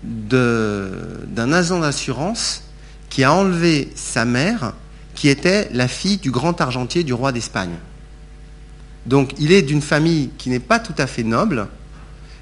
d'un 0.04 1.54
agent 1.54 1.80
d'assurance 1.80 2.64
qui 3.10 3.24
a 3.24 3.34
enlevé 3.34 3.92
sa 3.96 4.26
mère, 4.26 4.74
qui 5.16 5.28
était 5.28 5.70
la 5.74 5.88
fille 5.88 6.18
du 6.18 6.32
grand 6.32 6.62
argentier 6.62 7.04
du 7.04 7.14
roi 7.14 7.32
d'Espagne. 7.32 7.76
Donc 9.06 9.34
il 9.40 9.52
est 9.52 9.62
d'une 9.62 9.82
famille 9.82 10.30
qui 10.38 10.50
n'est 10.50 10.60
pas 10.60 10.80
tout 10.80 10.94
à 10.98 11.08
fait 11.08 11.24
noble, 11.24 11.68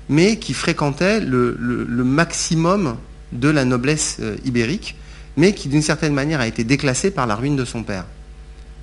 mais 0.10 0.38
qui 0.38 0.54
fréquentait 0.54 1.20
le 1.20 2.04
maximum 2.04 2.98
de 3.32 3.50
la 3.50 3.66
noblesse 3.66 4.18
euh, 4.20 4.38
ibérique, 4.46 4.96
mais 5.36 5.54
qui 5.54 5.70
d'une 5.70 5.82
certaine 5.82 6.14
manière 6.14 6.40
a 6.40 6.48
été 6.48 6.64
déclassée 6.64 7.12
par 7.12 7.28
la 7.28 7.36
ruine 7.36 7.56
de 7.56 7.66
son 7.66 7.84
père. 7.84 8.06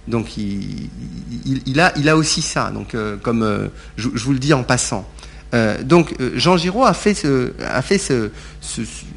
Donc 0.07 0.37
il, 0.37 1.81
a, 1.81 2.17
aussi 2.17 2.43
ça, 2.43 2.71
donc, 2.71 2.95
euh, 2.95 3.17
comme 3.17 3.43
euh, 3.43 3.69
je, 3.97 4.09
vous 4.09 4.33
le 4.33 4.39
dis 4.39 4.53
en 4.53 4.63
passant. 4.63 5.09
Euh, 5.55 5.83
donc 5.83 6.15
Jean 6.35 6.57
Giraud 6.57 6.85
a 6.85 6.93
fait, 6.93 7.25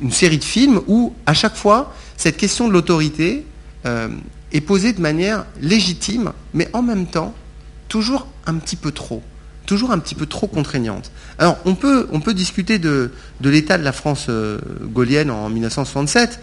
une 0.01 0.11
série 0.11 0.37
de 0.37 0.43
films 0.43 0.81
où, 0.87 1.13
à 1.25 1.33
chaque 1.33 1.55
fois, 1.55 1.93
cette 2.15 2.37
question 2.37 2.67
de 2.67 2.73
l'autorité 2.73 3.45
est 4.51 4.61
posée 4.61 4.93
de 4.93 5.01
manière 5.01 5.45
légitime, 5.61 6.33
mais 6.53 6.69
en 6.73 6.81
même 6.81 7.05
temps, 7.05 7.33
toujours 7.87 8.27
un 8.45 8.55
petit 8.55 8.75
peu 8.75 8.91
trop, 8.91 9.23
toujours 9.65 9.91
un 9.91 9.99
petit 9.99 10.15
peu 10.15 10.25
trop 10.25 10.47
contraignante. 10.47 11.11
Alors 11.37 11.57
on 11.65 11.75
peut, 11.75 12.33
discuter 12.33 12.79
de 12.79 13.11
l'état 13.41 13.77
de 13.77 13.83
la 13.83 13.93
France 13.93 14.29
gaulienne 14.83 15.31
en 15.31 15.49
1967, 15.49 16.39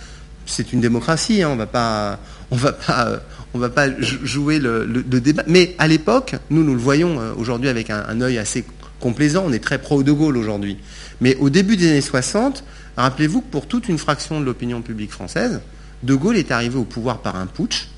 c'est 0.46 0.72
une 0.72 0.80
démocratie, 0.80 1.42
hein, 1.42 1.50
on 1.50 1.56
va 1.56 1.66
pas, 1.66 2.18
va 2.50 2.72
pas 2.72 3.20
on 3.54 3.58
ne 3.58 3.62
va 3.62 3.70
pas 3.70 3.86
jouer 4.00 4.58
le, 4.58 4.84
débat. 5.04 5.44
Mais 5.46 5.76
à 5.78 5.86
l'époque, 5.86 6.34
nous, 6.50 6.64
nous 6.64 6.74
le 6.74 6.80
voyons 6.80 7.20
euh, 7.20 7.32
aujourd'hui 7.36 7.68
avec 7.68 7.88
un, 7.88 8.04
un, 8.08 8.20
œil 8.20 8.36
assez 8.36 8.64
complaisant, 8.98 9.44
on 9.46 9.52
est 9.52 9.62
très 9.62 9.78
pro 9.78 10.02
De 10.02 10.10
Gaulle 10.10 10.36
aujourd'hui. 10.36 10.76
Mais 11.20 11.36
au 11.36 11.50
début 11.50 11.76
des 11.76 11.88
années 11.88 12.00
60, 12.00 12.64
rappelez-vous 12.96 13.42
que 13.42 13.50
pour 13.50 13.66
toute 13.66 13.88
une 13.88 13.98
fraction 13.98 14.40
de 14.40 14.44
l'opinion 14.44 14.82
publique 14.82 15.12
française, 15.12 15.60
De 16.02 16.14
Gaulle 16.14 16.36
est 16.36 16.50
arrivé 16.50 16.76
au 16.76 16.84
pouvoir 16.84 17.18
par 17.18 17.36
un 17.36 17.46
putsch 17.46 17.88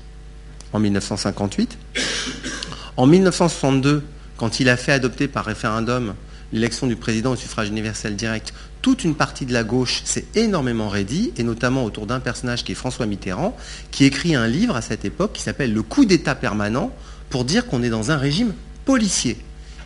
en 0.73 0.79
1958. 0.79 1.77
En 2.95 3.07
1962, 3.07 4.03
quand 4.37 4.59
il 4.59 4.69
a 4.69 4.77
fait 4.77 4.91
adopter 4.91 5.27
par 5.27 5.45
référendum 5.45 6.13
l'élection 6.53 6.85
du 6.87 6.95
président 6.95 7.31
au 7.31 7.35
suffrage 7.35 7.69
universel 7.69 8.15
direct, 8.15 8.53
toute 8.87 9.03
une 9.03 9.15
partie 9.15 9.45
de 9.45 9.51
la 9.51 9.65
gauche 9.65 10.01
s'est 10.05 10.23
énormément 10.35 10.87
raidie, 10.87 11.33
et 11.35 11.43
notamment 11.43 11.83
autour 11.83 12.05
d'un 12.05 12.21
personnage 12.21 12.63
qui 12.63 12.71
est 12.71 12.75
François 12.75 13.05
Mitterrand, 13.05 13.53
qui 13.91 14.05
écrit 14.05 14.33
un 14.33 14.47
livre 14.47 14.77
à 14.77 14.81
cette 14.81 15.03
époque 15.03 15.33
qui 15.33 15.41
s'appelle 15.41 15.73
Le 15.73 15.83
coup 15.83 16.05
d'État 16.05 16.35
permanent, 16.35 16.93
pour 17.29 17.43
dire 17.43 17.67
qu'on 17.67 17.83
est 17.83 17.89
dans 17.89 18.11
un 18.11 18.15
régime 18.15 18.53
policier 18.85 19.39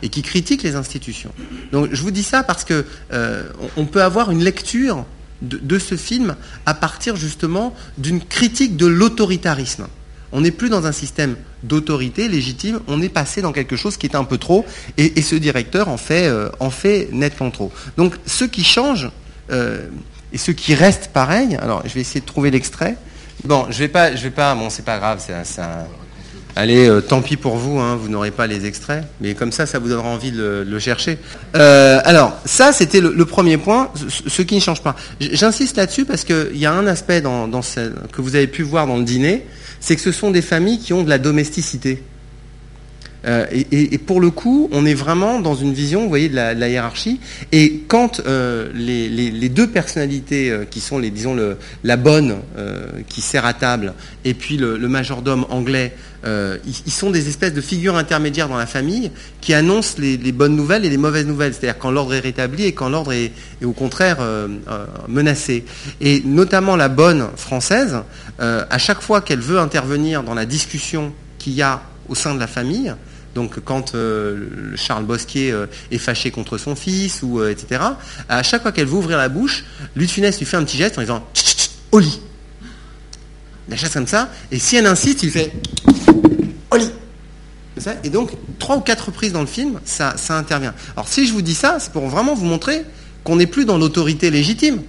et 0.04 0.10
qui 0.10 0.22
critique 0.22 0.62
les 0.62 0.76
institutions. 0.76 1.32
Donc 1.72 1.90
je 1.92 2.00
vous 2.04 2.12
dis 2.12 2.22
ça 2.22 2.44
parce 2.44 2.64
que 2.64 2.86
euh, 3.12 3.50
on 3.76 3.88
peut 3.88 4.04
avoir 4.04 4.30
une 4.30 4.44
lecture 4.44 5.04
de, 5.42 5.58
de 5.58 5.80
ce 5.80 5.98
film 5.98 6.36
à 6.68 6.76
partir 6.76 7.16
justement 7.16 7.74
d'une 7.98 8.24
critique 8.24 8.78
de 8.78 8.86
l'autoritarisme. 8.86 9.88
On 10.32 10.42
n'est 10.42 10.52
plus 10.52 10.70
dans 10.70 10.86
un 10.86 10.92
système 10.92 11.38
d'autorité 11.63 12.28
légitime, 12.28 12.80
on 12.88 13.02
est 13.02 13.10
passé 13.10 13.41
dans 13.41 13.52
quelque 13.52 13.76
chose 13.76 13.97
qui 13.97 14.08
est 14.08 14.15
un 14.15 14.24
peu 14.24 14.38
trop, 14.38 14.65
et, 14.97 15.21
ce 15.21 15.36
directeur 15.36 15.89
en 15.89 15.97
fait, 15.97 16.28
euh, 16.28 16.50
en 16.60 16.69
fait 16.69 17.10
nettement 17.12 17.52
trop. 17.52 17.71
Donc 17.97 18.15
ce 18.26 18.45
qui 18.45 18.63
change, 18.63 19.10
euh, 19.52 19.88
et 20.34 20.38
ce 20.38 20.52
qui 20.52 20.74
reste 20.74 21.10
pareil, 21.13 21.58
alors 21.62 21.84
je 21.86 21.93
vais 21.93 22.02
essayer 22.02 22.21
de 22.21 22.26
trouver 22.26 22.52
l'extrait. 22.52 22.97
Bon, 23.43 23.65
je 23.69 23.80
vais 23.80 23.88
pas, 23.88 24.15
je 24.15 24.24
vais 24.24 24.32
pas, 24.32 24.54
bon 24.56 24.69
c'est 24.69 24.86
pas 24.86 24.97
grave, 24.97 25.24
c'est 25.24 25.62
un, 25.62 25.86
Allez, 26.54 26.86
euh, 26.86 27.00
tant 27.00 27.21
pis 27.21 27.38
pour 27.38 27.56
vous, 27.56 27.80
hein, 27.80 27.95
vous 27.95 28.10
n'aurez 28.10 28.32
pas 28.32 28.45
les 28.45 28.65
extraits, 28.65 29.06
mais 29.21 29.36
comme 29.36 29.54
ça, 29.54 29.65
ça 29.65 29.80
vous 29.80 29.88
donnera 29.88 30.10
envie 30.10 30.34
de 30.34 30.65
le, 30.67 30.80
chercher. 30.80 31.17
Alors, 31.54 32.38
ça, 32.43 32.74
c'était 32.74 33.00
le, 33.00 33.26
premier 33.26 33.56
point, 33.56 33.89
ce, 34.28 34.41
qui 34.41 34.56
ne 34.56 34.60
change 34.60 34.82
pas. 34.82 34.97
J'insiste 35.21 35.78
là-dessus 35.78 36.04
parce 36.04 36.26
qu'il 36.26 36.58
y 36.58 36.65
a 36.65 36.74
un 36.74 36.88
aspect 36.88 37.21
que 37.21 38.21
vous 38.21 38.36
avez 38.36 38.47
pu 38.47 38.63
voir 38.63 38.86
dans 38.86 38.97
le 38.97 39.06
dîner, 39.06 39.45
c'est 39.82 39.96
que 39.96 40.02
ce 40.02 40.13
sont 40.13 40.32
des 40.32 40.41
familles 40.41 40.80
qui 40.80 40.94
ont 40.94 41.04
de 41.04 41.10
la 41.10 41.17
domesticité. 41.17 42.04
Euh, 43.26 43.46
et, 43.52 43.98
pour 44.00 44.20
le 44.20 44.32
coup, 44.32 44.70
on 44.72 44.86
est 44.86 44.94
vraiment 44.94 45.40
dans 45.40 45.54
une 45.54 45.74
vision, 45.74 46.04
vous 46.04 46.10
voyez, 46.10 46.30
de 46.30 46.36
la, 46.36 46.70
hiérarchie. 46.70 47.20
Et 47.52 47.82
quand 47.88 48.22
euh, 48.26 48.70
les, 48.74 49.50
deux 49.50 49.68
personnalités 49.68 50.50
euh, 50.50 50.66
qui 50.66 50.80
sont, 50.80 50.98
les, 50.98 51.12
disons, 51.12 51.38
la 51.84 51.98
bonne 51.98 52.38
qui 53.08 53.22
sert 53.22 53.46
à 53.46 53.54
table, 53.54 53.94
et 54.26 54.34
puis 54.34 54.58
le, 54.58 54.78
majordome 54.88 55.46
anglais, 55.50 55.94
ils, 56.26 56.92
sont 56.92 57.12
des 57.12 57.28
espèces 57.28 57.54
de 57.54 57.62
figures 57.62 57.96
intermédiaires 57.96 58.50
dans 58.50 58.58
la 58.58 58.66
famille 58.66 59.12
qui 59.40 59.54
annoncent 59.54 59.96
les, 60.00 60.18
bonnes 60.32 60.56
nouvelles 60.56 60.86
et 60.86 60.90
les 60.90 60.98
mauvaises 60.98 61.28
nouvelles. 61.28 61.54
C'est-à-dire 61.54 61.78
quand 61.78 61.92
l'ordre 61.92 62.14
est 62.14 62.20
rétabli 62.20 62.66
et 62.66 62.74
quand 62.74 62.90
l'ordre 62.90 63.14
est, 63.14 63.32
au 63.64 63.74
contraire 63.74 64.18
menacé. 65.08 65.66
Et 66.00 66.22
notamment 66.26 66.76
la 66.76 66.90
bonne 66.90 67.28
française, 67.36 67.98
à 68.40 68.78
chaque 68.78 69.02
fois 69.02 69.22
qu'elle 69.22 69.42
veut 69.42 69.60
intervenir 69.60 70.24
dans 70.24 70.34
la 70.36 70.46
discussion 70.46 71.14
qu'il 71.38 71.54
y 71.54 71.62
a 71.62 71.82
au 72.10 72.16
sein 72.16 72.36
de 72.36 72.40
la 72.40 72.48
famille, 72.48 72.94
donc 73.36 73.60
quand 73.63 73.96
euh, 73.96 74.76
Charles 74.76 75.06
Bosquier 75.06 75.52
euh, 75.52 75.65
est 75.89 75.98
fâché 75.98 76.32
contre 76.32 76.58
son 76.58 76.76
fils, 76.76 77.22
ou 77.24 77.39
euh, 77.39 77.52
etc., 77.52 77.82
à 78.28 78.44
chaque 78.44 78.62
fois 78.62 78.72
qu'elle 78.72 78.88
veut 78.88 78.96
ouvrir 78.96 79.17
la 79.17 79.30
bouche, 79.30 79.63
Louis 79.96 80.12
lui 80.17 80.32
fait 80.32 80.58
un 80.58 80.63
petit 80.63 80.78
geste 80.78 80.98
en 80.98 81.02
disant 81.02 81.26
au 81.91 82.00
lit. 82.00 82.20
La 83.70 83.78
chasse 83.78 83.94
comme 83.94 84.08
ça, 84.08 84.30
et 84.52 84.60
si 84.60 84.76
elle 84.76 84.86
insiste, 84.86 85.24
il 85.24 85.32
fait 85.32 85.52
au 86.72 86.76
lit. 86.76 86.91
Et 88.04 88.10
donc, 88.10 88.32
trois 88.60 88.76
ou 88.76 88.82
quatre 88.82 89.06
reprises 89.06 89.32
dans 89.32 89.41
le 89.41 89.48
film, 89.48 89.80
ça, 89.86 90.13
intervient. 90.30 90.74
Alors 90.96 91.08
si 91.08 91.26
je 91.26 91.32
vous 91.32 91.41
dis 91.41 91.56
ça, 91.56 91.78
c'est 91.80 91.91
pour 91.91 92.08
vraiment 92.10 92.36
vous 92.36 92.46
montrer 92.46 92.84
qu'on 93.24 93.38
n'est 93.38 93.48
plus 93.48 93.65
dans 93.65 93.78
l'autorité 93.78 94.30
légitime. 94.30 94.82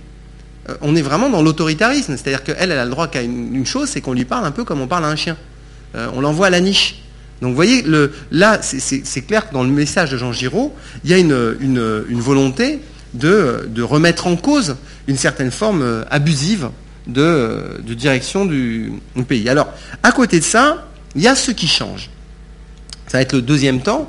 on 0.81 0.97
est 0.97 1.03
vraiment 1.03 1.31
dans 1.31 1.43
l'autoritarisme. 1.43 2.17
C'est-à-dire 2.17 2.43
qu'elle, 2.43 2.57
elle 2.59 2.73
a 2.73 2.85
le 2.85 2.91
droit 2.91 3.07
qu'à 3.07 3.23
une, 3.23 3.65
chose, 3.65 3.89
c'est 3.89 4.01
qu'on 4.01 4.13
lui 4.13 4.25
parle 4.25 4.45
un 4.45 4.51
peu 4.51 4.65
comme 4.65 4.81
on 4.81 4.89
parle 4.89 5.05
à 5.05 5.09
un 5.09 5.17
chien. 5.17 5.37
on 5.95 6.21
l'envoie 6.21 6.49
à 6.49 6.51
la 6.51 6.61
niche. 6.61 7.02
Donc 7.43 7.51
vous 7.51 7.57
voyez, 7.57 7.85
là, 8.31 8.61
c'est 8.63 9.27
clair 9.27 9.49
que 9.49 9.53
dans 9.53 9.65
le 9.65 9.69
message 9.69 10.13
de 10.13 10.17
Jean 10.17 10.33
Giraud, 10.33 10.73
il 11.03 11.11
y 11.11 11.13
a 11.13 11.19
une, 11.19 12.21
volonté 12.21 12.79
de, 13.15 13.83
remettre 13.83 14.29
en 14.29 14.37
cause 14.37 14.77
une 15.09 15.17
certaine 15.17 15.51
forme 15.51 15.83
euh, 15.83 16.05
abusive 16.09 16.71
de, 17.09 17.81
direction 17.85 18.47
du, 18.47 18.93
pays. 19.27 19.49
Alors, 19.49 19.73
à 20.05 20.13
côté 20.13 20.39
de 20.39 20.45
ça, 20.45 20.87
il 21.17 21.23
y 21.23 21.27
a 21.27 21.35
ce 21.35 21.51
qui 21.51 21.67
change. 21.67 22.11
Ça 23.09 23.19
va 23.19 23.23
être 23.23 23.33
le 23.33 23.43
deuxième 23.43 23.81
temps. 23.81 24.09